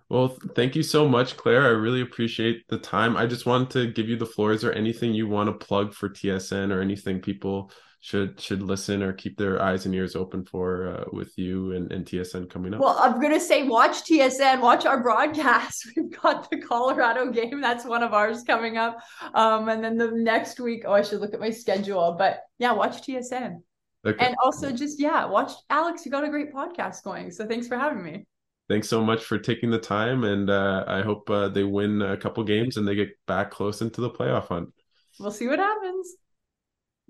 Well, 0.08 0.36
thank 0.56 0.74
you 0.74 0.82
so 0.82 1.06
much, 1.06 1.36
Claire. 1.36 1.62
I 1.62 1.68
really 1.68 2.00
appreciate 2.00 2.66
the 2.66 2.78
time. 2.78 3.16
I 3.16 3.26
just 3.26 3.46
wanted 3.46 3.70
to 3.70 3.92
give 3.92 4.08
you 4.08 4.16
the 4.16 4.26
floor. 4.26 4.50
Is 4.50 4.62
there 4.62 4.74
anything 4.74 5.14
you 5.14 5.28
want 5.28 5.46
to 5.46 5.64
plug 5.64 5.94
for 5.94 6.08
TSN 6.08 6.74
or 6.74 6.80
anything 6.80 7.20
people 7.20 7.70
should 8.02 8.40
should 8.40 8.62
listen 8.62 9.02
or 9.02 9.12
keep 9.12 9.36
their 9.36 9.60
eyes 9.60 9.84
and 9.84 9.94
ears 9.94 10.16
open 10.16 10.42
for 10.44 10.88
uh, 10.88 11.04
with 11.12 11.36
you 11.36 11.72
and, 11.72 11.92
and 11.92 12.06
TSN 12.06 12.48
coming 12.48 12.72
up? 12.72 12.80
Well, 12.80 12.98
I'm 12.98 13.20
gonna 13.20 13.38
say 13.38 13.68
watch 13.68 14.04
TSN, 14.04 14.60
watch 14.60 14.86
our 14.86 15.02
broadcast. 15.02 15.86
We've 15.96 16.10
got 16.20 16.50
the 16.50 16.60
Colorado 16.62 17.30
game. 17.30 17.60
That's 17.60 17.84
one 17.84 18.02
of 18.02 18.14
ours 18.14 18.42
coming 18.42 18.78
up. 18.78 18.98
Um, 19.34 19.68
and 19.68 19.84
then 19.84 19.98
the 19.98 20.10
next 20.12 20.58
week, 20.60 20.84
oh, 20.86 20.92
I 20.92 21.02
should 21.02 21.20
look 21.20 21.34
at 21.34 21.40
my 21.40 21.50
schedule. 21.50 22.16
But 22.18 22.40
yeah, 22.58 22.72
watch 22.72 23.02
TSN. 23.02 23.58
Okay. 24.06 24.26
And 24.26 24.34
also 24.42 24.72
just 24.72 24.98
yeah, 24.98 25.26
watch 25.26 25.52
Alex. 25.68 26.06
You 26.06 26.10
got 26.10 26.24
a 26.24 26.30
great 26.30 26.54
podcast 26.54 27.02
going. 27.04 27.30
So 27.30 27.46
thanks 27.46 27.68
for 27.68 27.76
having 27.76 28.02
me. 28.02 28.26
Thanks 28.70 28.88
so 28.88 29.04
much 29.04 29.24
for 29.24 29.36
taking 29.36 29.70
the 29.70 29.80
time, 29.80 30.24
and 30.24 30.48
uh, 30.48 30.84
I 30.86 31.02
hope 31.02 31.28
uh, 31.28 31.48
they 31.48 31.64
win 31.64 32.00
a 32.00 32.16
couple 32.16 32.44
games 32.44 32.76
and 32.76 32.86
they 32.88 32.94
get 32.94 33.10
back 33.26 33.50
close 33.50 33.82
into 33.82 34.00
the 34.00 34.10
playoff 34.10 34.46
hunt. 34.46 34.70
We'll 35.18 35.32
see 35.32 35.48
what 35.48 35.58
happens. 35.58 35.79